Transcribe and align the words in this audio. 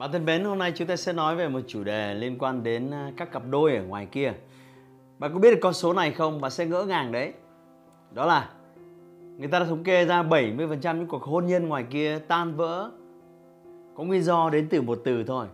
Bạn 0.00 0.12
thân 0.12 0.24
mến, 0.24 0.44
hôm 0.44 0.58
nay 0.58 0.72
chúng 0.76 0.88
ta 0.88 0.96
sẽ 0.96 1.12
nói 1.12 1.36
về 1.36 1.48
một 1.48 1.60
chủ 1.66 1.84
đề 1.84 2.14
liên 2.14 2.38
quan 2.38 2.62
đến 2.62 2.90
à, 2.90 3.12
các 3.16 3.32
cặp 3.32 3.42
đôi 3.50 3.76
ở 3.76 3.82
ngoài 3.82 4.06
kia. 4.06 4.32
Bạn 5.18 5.32
có 5.32 5.38
biết 5.38 5.50
được 5.50 5.58
con 5.62 5.74
số 5.74 5.92
này 5.92 6.12
không? 6.12 6.40
Bạn 6.40 6.50
sẽ 6.50 6.66
ngỡ 6.66 6.84
ngàng 6.84 7.12
đấy. 7.12 7.32
Đó 8.14 8.26
là 8.26 8.50
người 9.38 9.48
ta 9.48 9.58
đã 9.58 9.64
thống 9.64 9.84
kê 9.84 10.04
ra 10.04 10.22
70% 10.22 10.96
những 10.96 11.06
cuộc 11.06 11.22
hôn 11.22 11.46
nhân 11.46 11.68
ngoài 11.68 11.84
kia 11.90 12.18
tan 12.28 12.56
vỡ 12.56 12.90
có 13.94 14.04
nguyên 14.04 14.22
do 14.22 14.50
đến 14.50 14.66
từ 14.70 14.82
một 14.82 15.00
từ 15.04 15.24
thôi. 15.24 15.46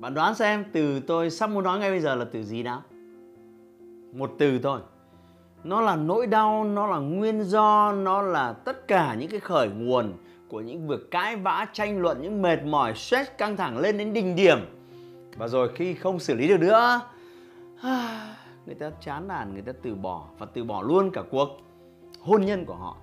Bạn 0.00 0.14
đoán 0.14 0.34
xem 0.34 0.64
từ 0.72 1.00
tôi 1.00 1.30
sắp 1.30 1.50
muốn 1.50 1.64
nói 1.64 1.78
ngay 1.78 1.90
bây 1.90 2.00
giờ 2.00 2.14
là 2.14 2.24
từ 2.32 2.42
gì 2.42 2.62
nào? 2.62 2.82
Một 4.12 4.30
từ 4.38 4.58
thôi. 4.58 4.80
Nó 5.64 5.80
là 5.80 5.96
nỗi 5.96 6.26
đau, 6.26 6.64
nó 6.64 6.86
là 6.86 6.98
nguyên 6.98 7.42
do, 7.42 7.92
nó 7.92 8.22
là 8.22 8.52
tất 8.52 8.88
cả 8.88 9.14
những 9.14 9.30
cái 9.30 9.40
khởi 9.40 9.68
nguồn 9.68 10.12
của 10.48 10.60
những 10.60 10.88
việc 10.88 11.10
cãi 11.10 11.36
vã, 11.36 11.66
tranh 11.72 12.00
luận, 12.00 12.22
những 12.22 12.42
mệt 12.42 12.64
mỏi, 12.64 12.94
stress 12.94 13.30
căng 13.38 13.56
thẳng 13.56 13.78
lên 13.78 13.98
đến 13.98 14.12
đỉnh 14.12 14.36
điểm. 14.36 14.58
Và 15.36 15.48
rồi 15.48 15.70
khi 15.74 15.94
không 15.94 16.18
xử 16.18 16.34
lý 16.34 16.48
được 16.48 16.60
nữa, 16.60 17.00
người 18.66 18.74
ta 18.78 18.90
chán 19.00 19.28
nản, 19.28 19.52
người 19.52 19.62
ta 19.62 19.72
từ 19.82 19.94
bỏ 19.94 20.28
và 20.38 20.46
từ 20.46 20.64
bỏ 20.64 20.82
luôn 20.82 21.10
cả 21.10 21.22
cuộc 21.30 21.48
hôn 22.20 22.44
nhân 22.44 22.64
của 22.64 22.74
họ. 22.74 22.96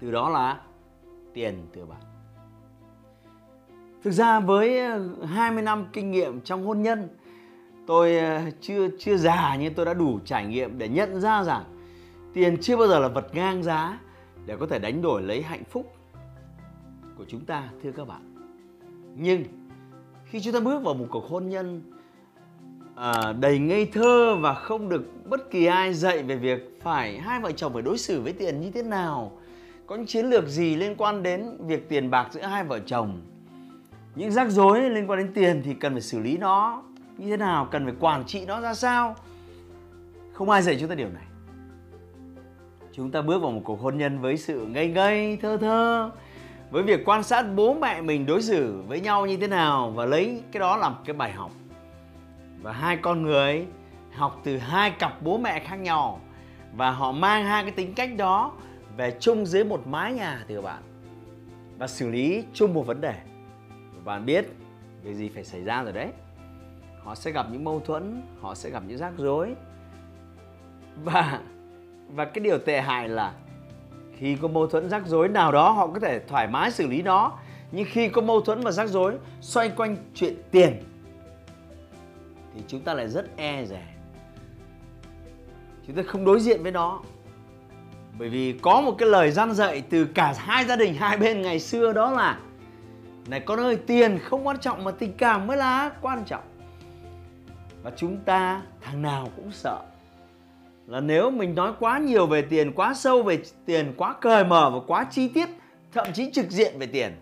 Từ 0.00 0.10
đó 0.10 0.28
là 0.28 0.60
tiền 1.34 1.66
từ 1.72 1.84
bạn 1.84 2.00
thực 4.04 4.10
ra 4.10 4.40
với 4.40 4.78
ờ, 4.78 5.08
20 5.26 5.62
năm 5.62 5.86
kinh 5.92 6.10
nghiệm 6.10 6.40
trong 6.40 6.66
hôn 6.66 6.82
nhân, 6.82 7.08
tôi 7.86 8.18
ờ, 8.18 8.40
chưa 8.60 8.88
chưa 8.98 9.16
già 9.16 9.56
nhưng 9.60 9.74
tôi 9.74 9.86
đã 9.86 9.94
đủ 9.94 10.18
trải 10.24 10.46
nghiệm 10.46 10.78
để 10.78 10.88
nhận 10.88 11.20
ra 11.20 11.44
rằng 11.44 11.64
tiền 12.34 12.56
chưa 12.60 12.76
bao 12.76 12.88
giờ 12.88 12.98
là 12.98 13.08
vật 13.08 13.34
ngang 13.34 13.62
giá 13.62 13.98
để 14.46 14.56
có 14.56 14.66
thể 14.66 14.78
đánh 14.78 15.02
đổi 15.02 15.22
lấy 15.22 15.42
hạnh 15.42 15.62
phúc 15.70 15.94
của 17.18 17.24
chúng 17.28 17.44
ta 17.44 17.68
thưa 17.82 17.92
các 17.92 18.08
bạn. 18.08 18.34
Nhưng 19.16 19.44
khi 20.24 20.40
chúng 20.40 20.52
ta 20.52 20.60
bước 20.60 20.82
vào 20.82 20.94
một 20.94 21.06
cuộc 21.10 21.24
hôn 21.28 21.48
nhân 21.48 21.82
à, 22.96 23.32
đầy 23.40 23.58
ngây 23.58 23.86
thơ 23.86 24.36
và 24.40 24.54
không 24.54 24.88
được 24.88 25.04
bất 25.24 25.50
kỳ 25.50 25.66
ai 25.66 25.94
dạy 25.94 26.22
về 26.22 26.36
việc 26.36 26.80
phải 26.82 27.18
hai 27.18 27.40
vợ 27.40 27.52
chồng 27.52 27.72
phải 27.72 27.82
đối 27.82 27.98
xử 27.98 28.20
với 28.20 28.32
tiền 28.32 28.60
như 28.60 28.70
thế 28.70 28.82
nào 28.82 29.32
có 29.86 29.96
những 29.96 30.06
chiến 30.06 30.26
lược 30.26 30.48
gì 30.48 30.76
liên 30.76 30.94
quan 30.98 31.22
đến 31.22 31.56
việc 31.66 31.88
tiền 31.88 32.10
bạc 32.10 32.28
giữa 32.32 32.42
hai 32.42 32.64
vợ 32.64 32.78
chồng? 32.86 33.20
Những 34.14 34.30
rắc 34.30 34.50
rối 34.50 34.90
liên 34.90 35.10
quan 35.10 35.18
đến 35.18 35.32
tiền 35.34 35.62
thì 35.64 35.74
cần 35.74 35.92
phải 35.92 36.02
xử 36.02 36.18
lý 36.18 36.36
nó 36.36 36.82
như 37.18 37.30
thế 37.30 37.36
nào? 37.36 37.68
Cần 37.70 37.84
phải 37.84 37.94
quản 38.00 38.24
trị 38.24 38.46
nó 38.46 38.60
ra 38.60 38.74
sao? 38.74 39.16
Không 40.32 40.50
ai 40.50 40.62
dạy 40.62 40.76
chúng 40.80 40.88
ta 40.88 40.94
điều 40.94 41.08
này. 41.08 41.24
Chúng 42.92 43.10
ta 43.10 43.22
bước 43.22 43.42
vào 43.42 43.50
một 43.50 43.60
cuộc 43.64 43.80
hôn 43.80 43.98
nhân 43.98 44.20
với 44.20 44.36
sự 44.36 44.66
ngây 44.66 44.88
ngây 44.88 45.38
thơ 45.42 45.56
thơ 45.56 46.10
với 46.70 46.82
việc 46.82 47.04
quan 47.04 47.22
sát 47.22 47.42
bố 47.54 47.74
mẹ 47.74 48.00
mình 48.00 48.26
đối 48.26 48.42
xử 48.42 48.82
với 48.86 49.00
nhau 49.00 49.26
như 49.26 49.36
thế 49.36 49.46
nào 49.46 49.90
và 49.90 50.04
lấy 50.04 50.42
cái 50.52 50.60
đó 50.60 50.76
làm 50.76 50.94
cái 51.04 51.14
bài 51.14 51.32
học. 51.32 51.50
Và 52.62 52.72
hai 52.72 52.96
con 52.96 53.22
người 53.22 53.66
học 54.12 54.40
từ 54.44 54.58
hai 54.58 54.90
cặp 54.90 55.22
bố 55.22 55.38
mẹ 55.38 55.60
khác 55.60 55.76
nhau 55.76 56.20
và 56.72 56.90
họ 56.90 57.12
mang 57.12 57.44
hai 57.44 57.62
cái 57.62 57.72
tính 57.72 57.94
cách 57.94 58.10
đó 58.16 58.52
về 58.96 59.16
chung 59.20 59.46
dưới 59.46 59.64
một 59.64 59.86
mái 59.86 60.12
nhà, 60.12 60.44
thưa 60.48 60.60
bạn, 60.60 60.82
và 61.78 61.86
xử 61.86 62.10
lý 62.10 62.44
chung 62.54 62.74
một 62.74 62.86
vấn 62.86 63.00
đề. 63.00 63.14
Và 63.94 64.00
bạn 64.04 64.26
biết 64.26 64.46
việc 65.02 65.14
gì 65.14 65.30
phải 65.34 65.44
xảy 65.44 65.64
ra 65.64 65.82
rồi 65.82 65.92
đấy. 65.92 66.08
Họ 67.04 67.14
sẽ 67.14 67.30
gặp 67.30 67.46
những 67.52 67.64
mâu 67.64 67.80
thuẫn, 67.80 68.22
họ 68.40 68.54
sẽ 68.54 68.70
gặp 68.70 68.82
những 68.86 68.98
rắc 68.98 69.12
rối. 69.16 69.54
Và 71.04 71.40
và 72.08 72.24
cái 72.24 72.44
điều 72.44 72.58
tệ 72.58 72.80
hại 72.80 73.08
là 73.08 73.32
khi 74.18 74.36
có 74.36 74.48
mâu 74.48 74.66
thuẫn 74.66 74.90
rắc 74.90 75.06
rối 75.06 75.28
nào 75.28 75.52
đó, 75.52 75.70
họ 75.70 75.86
có 75.86 76.00
thể 76.00 76.20
thoải 76.28 76.48
mái 76.48 76.70
xử 76.70 76.86
lý 76.86 77.02
nó. 77.02 77.32
Nhưng 77.72 77.86
khi 77.90 78.08
có 78.08 78.22
mâu 78.22 78.40
thuẫn 78.40 78.60
và 78.60 78.70
rắc 78.70 78.88
rối 78.88 79.14
xoay 79.40 79.68
quanh 79.68 79.96
chuyện 80.14 80.34
tiền, 80.50 80.82
thì 82.54 82.62
chúng 82.68 82.80
ta 82.80 82.94
lại 82.94 83.08
rất 83.08 83.36
e 83.36 83.64
rẻ 83.64 83.86
chúng 85.86 85.96
ta 85.96 86.02
không 86.06 86.24
đối 86.24 86.40
diện 86.40 86.62
với 86.62 86.72
nó. 86.72 87.00
Bởi 88.18 88.28
vì 88.28 88.58
có 88.62 88.80
một 88.80 88.94
cái 88.98 89.08
lời 89.08 89.30
gian 89.30 89.52
dạy 89.52 89.82
từ 89.90 90.04
cả 90.04 90.34
hai 90.36 90.64
gia 90.64 90.76
đình, 90.76 90.94
hai 90.94 91.16
bên 91.16 91.42
ngày 91.42 91.60
xưa 91.60 91.92
đó 91.92 92.10
là, 92.10 92.38
này 93.26 93.40
con 93.40 93.60
ơi, 93.60 93.76
tiền 93.76 94.18
không 94.18 94.46
quan 94.46 94.58
trọng 94.58 94.84
mà 94.84 94.90
tình 94.90 95.12
cảm 95.12 95.46
mới 95.46 95.56
là 95.56 95.90
quan 96.00 96.24
trọng. 96.24 96.42
Và 97.82 97.92
chúng 97.96 98.16
ta 98.16 98.62
thằng 98.80 99.02
nào 99.02 99.28
cũng 99.36 99.50
sợ 99.52 99.80
là 100.88 101.00
nếu 101.00 101.30
mình 101.30 101.54
nói 101.54 101.72
quá 101.78 101.98
nhiều 101.98 102.26
về 102.26 102.42
tiền, 102.42 102.72
quá 102.72 102.94
sâu 102.94 103.22
về 103.22 103.42
tiền, 103.66 103.94
quá 103.96 104.14
cởi 104.20 104.44
mở 104.44 104.70
và 104.70 104.78
quá 104.86 105.06
chi 105.10 105.28
tiết, 105.28 105.48
thậm 105.92 106.06
chí 106.14 106.30
trực 106.32 106.50
diện 106.50 106.78
về 106.78 106.86
tiền, 106.86 107.12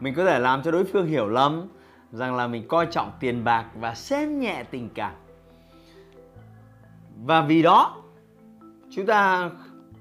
mình 0.00 0.14
có 0.14 0.24
thể 0.24 0.38
làm 0.38 0.62
cho 0.62 0.70
đối 0.70 0.84
phương 0.84 1.06
hiểu 1.06 1.28
lầm 1.28 1.68
rằng 2.12 2.36
là 2.36 2.46
mình 2.46 2.68
coi 2.68 2.86
trọng 2.86 3.12
tiền 3.20 3.44
bạc 3.44 3.64
và 3.74 3.94
xem 3.94 4.40
nhẹ 4.40 4.64
tình 4.70 4.88
cảm. 4.94 5.12
Và 7.24 7.40
vì 7.40 7.62
đó, 7.62 8.02
chúng 8.90 9.06
ta 9.06 9.50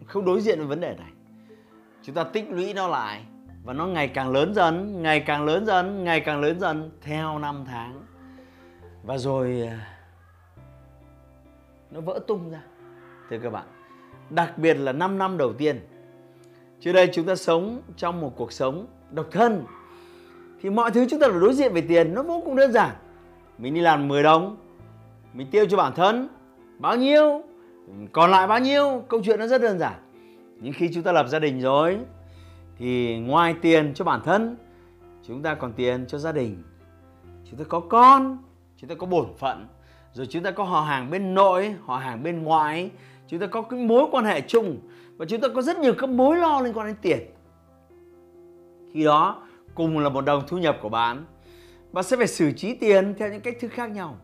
không 0.05 0.25
đối 0.25 0.41
diện 0.41 0.57
với 0.57 0.67
vấn 0.67 0.79
đề 0.79 0.95
này. 0.99 1.11
Chúng 2.03 2.15
ta 2.15 2.23
tích 2.23 2.49
lũy 2.49 2.73
nó 2.73 2.87
lại 2.87 3.21
và 3.63 3.73
nó 3.73 3.85
ngày 3.85 4.07
càng 4.07 4.31
lớn 4.31 4.53
dần, 4.53 5.01
ngày 5.03 5.19
càng 5.19 5.45
lớn 5.45 5.65
dần, 5.65 6.03
ngày 6.03 6.19
càng 6.19 6.41
lớn 6.41 6.59
dần 6.59 6.91
theo 7.01 7.39
năm 7.39 7.63
tháng. 7.67 8.01
Và 9.03 9.17
rồi 9.17 9.67
à, 9.67 9.92
nó 11.93 12.01
vỡ 12.01 12.19
tung 12.27 12.49
ra. 12.51 12.63
Thưa 13.29 13.37
các 13.39 13.49
bạn, 13.49 13.65
đặc 14.29 14.57
biệt 14.57 14.73
là 14.73 14.91
5 14.91 15.17
năm 15.17 15.37
đầu 15.37 15.53
tiên, 15.53 15.79
trước 16.79 16.91
đây 16.91 17.09
chúng 17.13 17.25
ta 17.25 17.35
sống 17.35 17.81
trong 17.97 18.21
một 18.21 18.33
cuộc 18.35 18.51
sống 18.51 18.87
độc 19.11 19.27
thân, 19.31 19.65
thì 20.61 20.69
mọi 20.69 20.91
thứ 20.91 21.05
chúng 21.09 21.19
ta 21.19 21.27
phải 21.29 21.39
đối 21.39 21.53
diện 21.53 21.73
về 21.73 21.81
tiền, 21.81 22.13
nó 22.13 22.23
vô 22.23 22.41
cùng 22.45 22.55
đơn 22.55 22.71
giản. 22.71 22.95
Mình 23.57 23.73
đi 23.73 23.81
làm 23.81 24.07
10 24.07 24.23
đồng, 24.23 24.57
mình 25.33 25.47
tiêu 25.51 25.65
cho 25.69 25.77
bản 25.77 25.93
thân 25.95 26.29
bao 26.79 26.97
nhiêu, 26.97 27.41
còn 28.11 28.31
lại 28.31 28.47
bao 28.47 28.59
nhiêu, 28.59 29.03
câu 29.07 29.21
chuyện 29.23 29.39
nó 29.39 29.47
rất 29.47 29.61
đơn 29.61 29.79
giản. 29.79 29.93
Nhưng 30.61 30.73
khi 30.73 30.89
chúng 30.93 31.03
ta 31.03 31.11
lập 31.11 31.27
gia 31.27 31.39
đình 31.39 31.61
rồi, 31.61 31.99
thì 32.77 33.19
ngoài 33.19 33.55
tiền 33.61 33.93
cho 33.93 34.05
bản 34.05 34.21
thân, 34.23 34.57
chúng 35.27 35.43
ta 35.43 35.55
còn 35.55 35.73
tiền 35.73 36.05
cho 36.07 36.17
gia 36.17 36.31
đình. 36.31 36.63
Chúng 37.49 37.59
ta 37.59 37.65
có 37.69 37.79
con, 37.79 38.37
chúng 38.77 38.89
ta 38.89 38.95
có 38.95 39.07
bổn 39.07 39.27
phận 39.37 39.67
rồi 40.13 40.25
chúng 40.25 40.43
ta 40.43 40.51
có 40.51 40.63
họ 40.63 40.81
hàng 40.81 41.09
bên 41.11 41.33
nội, 41.33 41.75
họ 41.85 41.97
hàng 41.97 42.23
bên 42.23 42.43
ngoài. 42.43 42.91
Chúng 43.27 43.39
ta 43.39 43.47
có 43.47 43.61
cái 43.61 43.79
mối 43.79 44.07
quan 44.11 44.25
hệ 44.25 44.41
chung. 44.41 44.77
Và 45.17 45.25
chúng 45.25 45.41
ta 45.41 45.47
có 45.47 45.61
rất 45.61 45.77
nhiều 45.79 45.93
các 45.97 46.09
mối 46.09 46.37
lo 46.37 46.61
liên 46.61 46.73
quan 46.73 46.87
đến 46.87 46.95
tiền. 47.01 47.19
Khi 48.93 49.03
đó, 49.03 49.43
cùng 49.75 49.99
là 49.99 50.09
một 50.09 50.25
đồng 50.25 50.43
thu 50.47 50.57
nhập 50.57 50.77
của 50.81 50.89
bạn. 50.89 51.25
Bạn 51.91 52.03
sẽ 52.03 52.17
phải 52.17 52.27
xử 52.27 52.51
trí 52.51 52.75
tiền 52.75 53.13
theo 53.17 53.29
những 53.29 53.41
cách 53.41 53.57
thức 53.59 53.71
khác 53.71 53.91
nhau. 53.91 54.17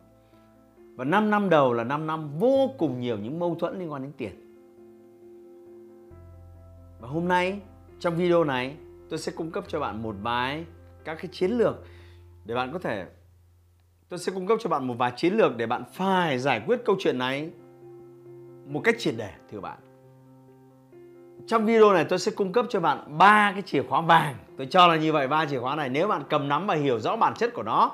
Và 0.96 1.06
5 1.06 1.30
năm 1.30 1.50
đầu 1.50 1.74
là 1.74 1.84
5 1.84 2.08
năm 2.08 2.40
vô 2.40 2.70
cùng 2.78 3.00
nhiều 3.00 3.18
những 3.18 3.40
mâu 3.40 3.56
thuẫn 3.56 3.80
liên 3.80 3.92
quan 3.92 4.02
đến 4.02 4.12
tiền. 4.18 4.32
Và 7.00 7.08
hôm 7.08 7.28
nay, 7.28 7.60
trong 8.00 8.16
video 8.16 8.44
này, 8.44 8.76
tôi 9.10 9.20
sẽ 9.20 9.32
cung 9.32 9.52
cấp 9.52 9.64
cho 9.68 9.80
bạn 9.80 10.04
một 10.04 10.16
vài 10.22 10.66
các 11.06 11.16
cái 11.16 11.28
chiến 11.32 11.52
lược 11.52 11.76
để 12.46 12.56
bạn 12.56 12.74
có 12.74 12.80
thể 12.80 13.06
tôi 14.10 14.20
sẽ 14.20 14.32
cung 14.32 14.48
cấp 14.48 14.58
cho 14.62 14.70
bạn 14.70 14.88
một 14.88 14.96
vài 14.98 15.12
chiến 15.16 15.34
lược 15.34 15.58
để 15.58 15.66
bạn 15.66 15.84
phải 15.94 16.40
giải 16.40 16.62
quyết 16.66 16.86
câu 16.86 16.96
chuyện 17.00 17.18
này 17.18 17.50
một 18.68 18.82
cách 18.84 18.96
triệt 19.00 19.14
để, 19.18 19.30
thưa 19.52 19.60
bạn. 19.60 19.80
Trong 21.48 21.66
video 21.66 21.94
này 21.94 22.06
tôi 22.06 22.20
sẽ 22.20 22.32
cung 22.32 22.54
cấp 22.54 22.66
cho 22.70 22.80
bạn 22.80 23.18
ba 23.18 23.52
cái 23.52 23.62
chìa 23.62 23.84
khóa 23.84 24.02
vàng. 24.02 24.36
Tôi 24.58 24.68
cho 24.68 24.88
là 24.88 24.96
như 24.96 25.14
vậy, 25.14 25.28
ba 25.28 25.46
chìa 25.46 25.60
khóa 25.60 25.76
này 25.76 25.90
nếu 25.90 26.08
bạn 26.08 26.24
cầm 26.30 26.48
nắm 26.48 26.68
và 26.68 26.76
hiểu 26.76 27.00
rõ 27.00 27.16
bản 27.16 27.34
chất 27.34 27.54
của 27.54 27.64
nó, 27.64 27.92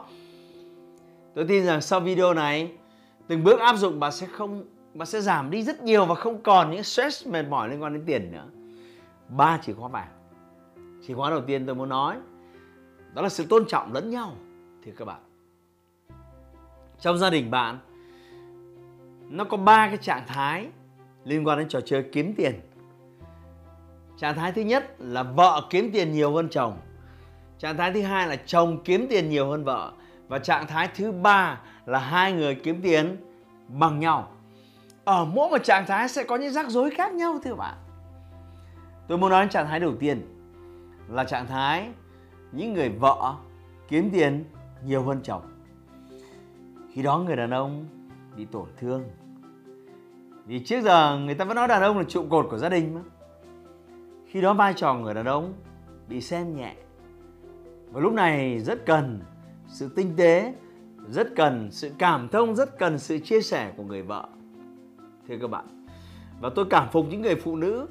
tôi 1.35 1.45
tin 1.47 1.65
rằng 1.65 1.81
sau 1.81 1.99
video 1.99 2.33
này, 2.33 2.71
từng 3.27 3.43
bước 3.43 3.59
áp 3.59 3.75
dụng 3.75 3.99
bạn 3.99 4.11
sẽ 4.11 4.27
không, 4.27 4.63
bạn 4.93 5.05
sẽ 5.05 5.21
giảm 5.21 5.49
đi 5.49 5.63
rất 5.63 5.83
nhiều 5.83 6.05
và 6.05 6.15
không 6.15 6.41
còn 6.43 6.71
những 6.71 6.83
stress 6.83 7.27
mệt 7.27 7.43
mỏi 7.49 7.69
liên 7.69 7.83
quan 7.83 7.93
đến 7.93 8.03
tiền 8.05 8.31
nữa. 8.31 8.45
Ba 9.29 9.59
chìa 9.63 9.73
khóa 9.73 9.87
vàng. 9.87 10.07
Chìa 11.07 11.13
khóa 11.13 11.29
đầu 11.29 11.41
tiên 11.41 11.65
tôi 11.65 11.75
muốn 11.75 11.89
nói, 11.89 12.15
đó 13.13 13.21
là 13.21 13.29
sự 13.29 13.45
tôn 13.49 13.65
trọng 13.67 13.93
lẫn 13.93 14.09
nhau, 14.09 14.35
thưa 14.85 14.91
các 14.97 15.05
bạn 15.05 15.19
trong 16.99 17.17
gia 17.17 17.29
đình 17.29 17.51
bạn, 17.51 17.79
nó 19.29 19.43
có 19.43 19.57
ba 19.57 19.87
cái 19.87 19.97
trạng 19.97 20.23
thái 20.27 20.67
liên 21.23 21.47
quan 21.47 21.57
đến 21.57 21.67
trò 21.67 21.81
chơi 21.81 22.05
kiếm 22.11 22.33
tiền. 22.37 22.59
Trạng 24.17 24.35
thái 24.35 24.51
thứ 24.51 24.61
nhất 24.61 24.95
là 24.99 25.23
vợ 25.23 25.61
kiếm 25.69 25.91
tiền 25.93 26.11
nhiều 26.11 26.33
hơn 26.33 26.49
chồng. 26.49 26.77
Trạng 27.57 27.77
thái 27.77 27.93
thứ 27.93 28.01
hai 28.01 28.27
là 28.27 28.35
chồng 28.35 28.83
kiếm 28.83 29.07
tiền 29.09 29.29
nhiều 29.29 29.49
hơn 29.49 29.63
vợ. 29.63 29.91
Và 30.27 30.39
trạng 30.39 30.67
thái 30.67 30.89
thứ 30.95 31.11
ba 31.11 31.61
là 31.85 31.99
hai 31.99 32.33
người 32.33 32.55
kiếm 32.55 32.81
tiền 32.81 33.17
bằng 33.67 33.99
nhau. 33.99 34.31
Ở 35.05 35.25
mỗi 35.25 35.49
một 35.49 35.63
trạng 35.63 35.85
thái 35.85 36.09
sẽ 36.09 36.23
có 36.23 36.35
những 36.35 36.53
rắc 36.53 36.69
rối 36.69 36.89
khác 36.89 37.13
nhau, 37.13 37.39
thưa 37.43 37.55
bạn. 37.55 37.75
Tôi 39.07 39.17
muốn 39.17 39.29
nói 39.29 39.41
đến 39.41 39.49
trạng 39.49 39.67
thái 39.67 39.79
đầu 39.79 39.95
tiên 39.99 40.21
là 41.09 41.23
trạng 41.23 41.47
thái 41.47 41.89
những 42.51 42.73
người 42.73 42.89
vợ 42.89 43.35
kiếm 43.87 44.09
tiền 44.13 44.45
nhiều 44.85 45.03
hơn 45.03 45.19
chồng 45.23 45.54
khi 46.95 47.01
đó 47.01 47.17
người 47.17 47.35
đàn 47.35 47.51
ông 47.51 47.85
bị 48.37 48.45
tổn 48.45 48.65
thương. 48.77 49.03
Vì 50.45 50.59
trước 50.59 50.81
giờ 50.81 51.19
người 51.19 51.35
ta 51.35 51.45
vẫn 51.45 51.55
nói 51.55 51.67
đàn 51.67 51.81
ông 51.81 51.97
là 51.97 52.03
trụ 52.03 52.25
cột 52.29 52.47
của 52.49 52.57
gia 52.57 52.69
đình 52.69 52.93
mà. 52.93 53.01
Khi 54.25 54.41
đó 54.41 54.53
vai 54.53 54.73
trò 54.73 54.93
người 54.93 55.13
đàn 55.13 55.25
ông 55.25 55.53
bị 56.09 56.21
xem 56.21 56.55
nhẹ. 56.55 56.75
Và 57.91 58.01
lúc 58.01 58.13
này 58.13 58.59
rất 58.59 58.85
cần 58.85 59.19
sự 59.67 59.89
tinh 59.95 60.13
tế, 60.17 60.53
rất 61.09 61.27
cần 61.35 61.67
sự 61.71 61.91
cảm 61.97 62.29
thông, 62.29 62.55
rất 62.55 62.79
cần 62.79 62.99
sự 62.99 63.19
chia 63.19 63.41
sẻ 63.41 63.73
của 63.77 63.83
người 63.83 64.01
vợ. 64.01 64.27
Thưa 65.27 65.37
các 65.41 65.47
bạn, 65.47 65.85
và 66.41 66.49
tôi 66.55 66.65
cảm 66.69 66.87
phục 66.91 67.05
những 67.09 67.21
người 67.21 67.35
phụ 67.35 67.55
nữ 67.55 67.87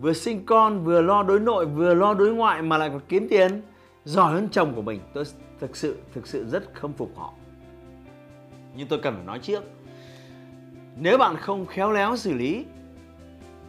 vừa 0.00 0.12
sinh 0.12 0.46
con, 0.46 0.84
vừa 0.84 1.02
lo 1.02 1.22
đối 1.22 1.40
nội, 1.40 1.66
vừa 1.66 1.94
lo 1.94 2.14
đối 2.14 2.34
ngoại 2.34 2.62
mà 2.62 2.78
lại 2.78 2.88
còn 2.88 3.00
kiếm 3.08 3.26
tiền, 3.30 3.62
giỏi 4.04 4.32
hơn 4.32 4.48
chồng 4.50 4.72
của 4.74 4.82
mình. 4.82 5.00
Tôi 5.14 5.24
thực 5.60 5.76
sự 5.76 5.96
thực 6.12 6.26
sự 6.26 6.46
rất 6.48 6.74
khâm 6.74 6.92
phục 6.92 7.10
họ 7.16 7.34
nhưng 8.78 8.88
tôi 8.88 8.98
cần 8.98 9.14
phải 9.14 9.24
nói 9.24 9.38
trước. 9.38 9.64
Nếu 10.96 11.18
bạn 11.18 11.36
không 11.36 11.66
khéo 11.66 11.92
léo 11.92 12.16
xử 12.16 12.34
lý, 12.34 12.64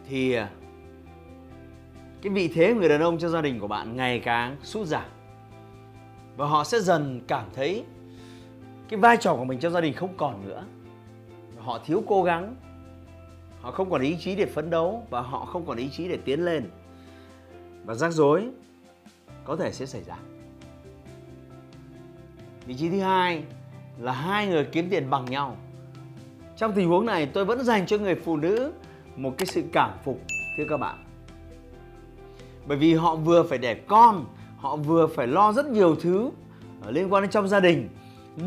thì 0.08 0.32
à, 0.32 0.50
cái 2.22 2.32
vị 2.32 2.48
thế 2.54 2.74
người 2.74 2.88
đàn 2.88 3.00
ông 3.00 3.18
trong 3.18 3.30
gia 3.30 3.40
đình 3.42 3.60
của 3.60 3.68
bạn 3.68 3.96
ngày 3.96 4.20
càng 4.20 4.56
sút 4.62 4.86
giảm. 4.86 5.08
Và 6.36 6.46
họ 6.46 6.64
sẽ 6.64 6.80
dần 6.80 7.20
cảm 7.26 7.46
thấy 7.54 7.84
cái 8.88 9.00
vai 9.00 9.16
trò 9.16 9.36
của 9.36 9.44
mình 9.44 9.58
trong 9.58 9.72
gia 9.72 9.80
đình 9.80 9.94
không 9.94 10.16
còn 10.16 10.48
nữa. 10.48 10.64
Họ 11.58 11.78
thiếu 11.86 12.02
cố 12.06 12.22
gắng, 12.22 12.56
họ 13.60 13.70
không 13.70 13.90
còn 13.90 14.02
ý 14.02 14.16
chí 14.20 14.36
để 14.36 14.46
phấn 14.46 14.70
đấu 14.70 15.06
và 15.10 15.20
họ 15.20 15.44
không 15.44 15.66
còn 15.66 15.76
ý 15.76 15.88
chí 15.88 16.08
để 16.08 16.18
tiến 16.24 16.44
lên. 16.44 16.70
Và 17.84 17.94
rắc 17.94 18.12
rối 18.12 18.48
có 19.44 19.56
thể 19.56 19.72
sẽ 19.72 19.86
xảy 19.86 20.02
ra. 20.02 20.16
Vị 22.66 22.74
trí 22.74 22.90
thứ 22.90 23.00
hai 23.00 23.44
là 24.00 24.12
hai 24.12 24.46
người 24.46 24.64
kiếm 24.64 24.90
tiền 24.90 25.10
bằng 25.10 25.24
nhau. 25.24 25.56
Trong 26.56 26.72
tình 26.72 26.88
huống 26.88 27.06
này, 27.06 27.26
tôi 27.26 27.44
vẫn 27.44 27.64
dành 27.64 27.86
cho 27.86 27.98
người 27.98 28.14
phụ 28.14 28.36
nữ 28.36 28.72
một 29.16 29.34
cái 29.38 29.46
sự 29.46 29.62
cảm 29.72 29.90
phục, 30.04 30.20
thưa 30.56 30.64
các 30.68 30.76
bạn. 30.76 31.04
Bởi 32.66 32.78
vì 32.78 32.94
họ 32.94 33.16
vừa 33.16 33.42
phải 33.42 33.58
đẻ 33.58 33.74
con, 33.74 34.24
họ 34.56 34.76
vừa 34.76 35.06
phải 35.06 35.26
lo 35.26 35.52
rất 35.52 35.66
nhiều 35.66 35.96
thứ 36.00 36.30
ờ, 36.82 36.90
liên 36.90 37.12
quan 37.12 37.22
đến 37.22 37.30
trong 37.30 37.48
gia 37.48 37.60
đình, 37.60 37.88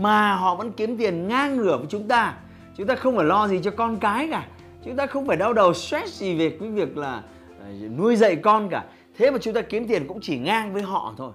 mà 0.02 0.36
họ 0.36 0.56
vẫn 0.56 0.72
kiếm 0.72 0.98
tiền 0.98 1.28
ngang 1.28 1.58
ngửa 1.58 1.78
với 1.78 1.88
chúng 1.90 2.08
ta. 2.08 2.38
Chúng 2.78 2.88
ta 2.88 2.96
không 2.96 3.16
phải 3.16 3.26
lo 3.26 3.48
gì 3.48 3.60
cho 3.64 3.72
con 3.72 3.98
cái 4.00 4.28
cả, 4.32 4.48
chúng 4.86 4.96
ta 4.96 5.06
không 5.06 5.28
phải 5.28 5.38
đau 5.38 5.54
đầu 5.54 5.74
stress 5.74 6.22
gì 6.22 6.38
về 6.38 6.58
cái 6.60 6.70
việc 6.70 6.98
là 6.98 7.24
ờ, 7.60 7.68
nuôi 7.98 8.16
dạy 8.16 8.36
con 8.36 8.70
cả. 8.70 8.86
Thế 9.18 9.32
mà 9.32 9.38
chúng 9.42 9.54
ta 9.54 9.62
kiếm 9.62 9.88
tiền 9.88 10.08
cũng 10.08 10.20
chỉ 10.22 10.40
ngang 10.40 10.74
với 10.74 10.82
họ 10.82 11.14
thôi. 11.18 11.32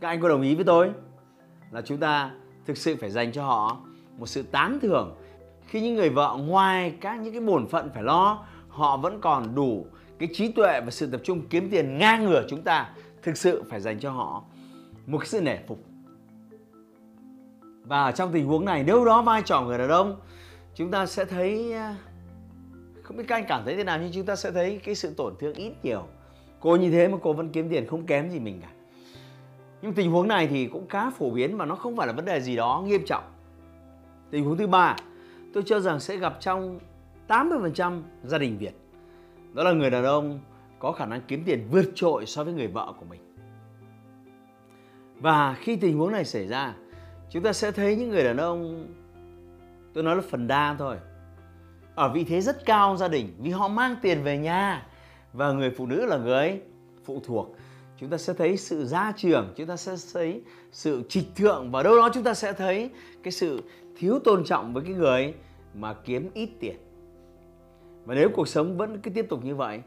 Các 0.00 0.08
anh 0.08 0.20
có 0.20 0.28
đồng 0.28 0.42
ý 0.42 0.54
với 0.54 0.64
tôi 0.64 0.90
là 1.70 1.82
chúng 1.82 1.98
ta 1.98 2.30
thực 2.66 2.76
sự 2.76 2.96
phải 2.96 3.10
dành 3.10 3.32
cho 3.32 3.44
họ 3.44 3.76
một 4.18 4.26
sự 4.26 4.42
tán 4.42 4.78
thưởng. 4.82 5.14
Khi 5.66 5.80
những 5.80 5.94
người 5.94 6.10
vợ 6.10 6.36
ngoài 6.40 6.94
các 7.00 7.20
những 7.20 7.32
cái 7.32 7.40
bổn 7.40 7.66
phận 7.66 7.90
phải 7.94 8.02
lo, 8.02 8.44
họ 8.68 8.96
vẫn 8.96 9.20
còn 9.20 9.54
đủ 9.54 9.86
cái 10.18 10.28
trí 10.32 10.52
tuệ 10.52 10.80
và 10.80 10.90
sự 10.90 11.06
tập 11.06 11.20
trung 11.24 11.42
kiếm 11.50 11.70
tiền 11.70 11.98
ngang 11.98 12.24
ngửa 12.24 12.46
chúng 12.48 12.62
ta, 12.62 12.90
thực 13.22 13.36
sự 13.36 13.62
phải 13.70 13.80
dành 13.80 13.98
cho 13.98 14.10
họ 14.10 14.42
một 15.06 15.18
cái 15.18 15.26
sự 15.26 15.40
nể 15.40 15.58
phục. 15.68 15.78
Và 17.84 18.12
trong 18.12 18.32
tình 18.32 18.46
huống 18.46 18.64
này, 18.64 18.84
nếu 18.86 19.04
đó 19.04 19.22
vai 19.22 19.42
trò 19.42 19.60
người 19.60 19.78
đàn 19.78 19.88
ông, 19.88 20.20
chúng 20.74 20.90
ta 20.90 21.06
sẽ 21.06 21.24
thấy 21.24 21.72
à, 21.72 21.96
không 23.02 23.16
biết 23.16 23.24
các 23.28 23.36
anh 23.36 23.44
cảm 23.48 23.62
thấy 23.64 23.76
thế 23.76 23.84
nào, 23.84 23.98
nhưng 23.98 24.12
chúng 24.12 24.26
ta 24.26 24.36
sẽ 24.36 24.50
thấy 24.50 24.80
cái 24.84 24.94
sự 24.94 25.14
tổn 25.16 25.34
thương 25.38 25.54
ít 25.54 25.72
nhiều. 25.82 26.02
Cô 26.60 26.76
như 26.76 26.90
thế 26.90 27.08
mà 27.08 27.18
cô 27.22 27.32
vẫn 27.32 27.48
kiếm 27.48 27.68
tiền 27.70 27.86
không 27.86 28.06
kém 28.06 28.30
gì 28.30 28.38
mình 28.38 28.60
cả 28.62 28.68
nhưng 29.82 29.94
tình 29.94 30.10
huống 30.10 30.28
này 30.28 30.46
thì 30.46 30.66
cũng 30.66 30.88
khá 30.88 31.10
phổ 31.10 31.30
biến 31.30 31.56
và 31.56 31.64
nó 31.64 31.74
không 31.74 31.96
phải 31.96 32.06
là 32.06 32.12
vấn 32.12 32.24
đề 32.24 32.40
gì 32.40 32.56
đó 32.56 32.82
nghiêm 32.86 33.02
trọng. 33.06 33.24
Tình 34.30 34.44
huống 34.44 34.56
thứ 34.56 34.66
ba, 34.66 34.96
tôi 35.54 35.62
cho 35.66 35.80
rằng 35.80 36.00
sẽ 36.00 36.16
gặp 36.16 36.36
trong 36.40 36.80
80% 37.28 38.02
gia 38.24 38.38
đình 38.38 38.58
Việt. 38.58 38.74
Đó 39.52 39.62
là 39.62 39.72
người 39.72 39.90
đàn 39.90 40.04
ông 40.04 40.40
có 40.78 40.92
khả 40.92 41.06
năng 41.06 41.20
kiếm 41.28 41.42
tiền 41.46 41.68
vượt 41.70 41.92
trội 41.94 42.26
so 42.26 42.44
với 42.44 42.54
người 42.54 42.66
vợ 42.66 42.92
của 43.00 43.06
mình. 43.10 43.20
Và 45.16 45.54
khi 45.54 45.76
tình 45.76 45.98
huống 45.98 46.12
này 46.12 46.24
xảy 46.24 46.46
ra, 46.46 46.74
chúng 47.30 47.42
ta 47.42 47.52
sẽ 47.52 47.72
thấy 47.72 47.96
những 47.96 48.08
người 48.08 48.24
đàn 48.24 48.36
ông, 48.36 48.86
tôi 49.94 50.04
nói 50.04 50.16
là 50.16 50.22
phần 50.30 50.46
đa 50.46 50.76
thôi, 50.78 50.96
ở 51.94 52.08
vị 52.08 52.24
thế 52.24 52.40
rất 52.40 52.64
cao 52.64 52.96
gia 52.96 53.08
đình 53.08 53.34
vì 53.38 53.50
họ 53.50 53.68
mang 53.68 53.96
tiền 54.02 54.22
về 54.22 54.38
nhà 54.38 54.86
và 55.32 55.52
người 55.52 55.70
phụ 55.70 55.86
nữ 55.86 56.06
là 56.06 56.16
người 56.16 56.60
phụ 57.04 57.22
thuộc 57.24 57.56
chúng 58.02 58.10
ta 58.10 58.18
sẽ 58.18 58.32
thấy 58.32 58.56
sự 58.56 58.86
gia 58.86 59.12
trưởng, 59.16 59.52
chúng 59.56 59.66
ta 59.66 59.76
sẽ 59.76 59.92
thấy 60.12 60.40
sự 60.72 61.02
trịch 61.08 61.24
thượng 61.36 61.70
và 61.70 61.82
đâu 61.82 61.96
đó 61.96 62.10
chúng 62.14 62.22
ta 62.22 62.34
sẽ 62.34 62.52
thấy 62.52 62.90
cái 63.22 63.32
sự 63.32 63.62
thiếu 63.96 64.18
tôn 64.18 64.44
trọng 64.44 64.74
với 64.74 64.82
cái 64.86 64.92
người 64.92 65.34
mà 65.74 65.94
kiếm 65.94 66.30
ít 66.34 66.48
tiền. 66.60 66.76
Và 68.04 68.14
nếu 68.14 68.28
cuộc 68.34 68.48
sống 68.48 68.76
vẫn 68.76 68.98
cứ 68.98 69.10
tiếp 69.10 69.26
tục 69.28 69.44
như 69.44 69.54
vậy, 69.54 69.80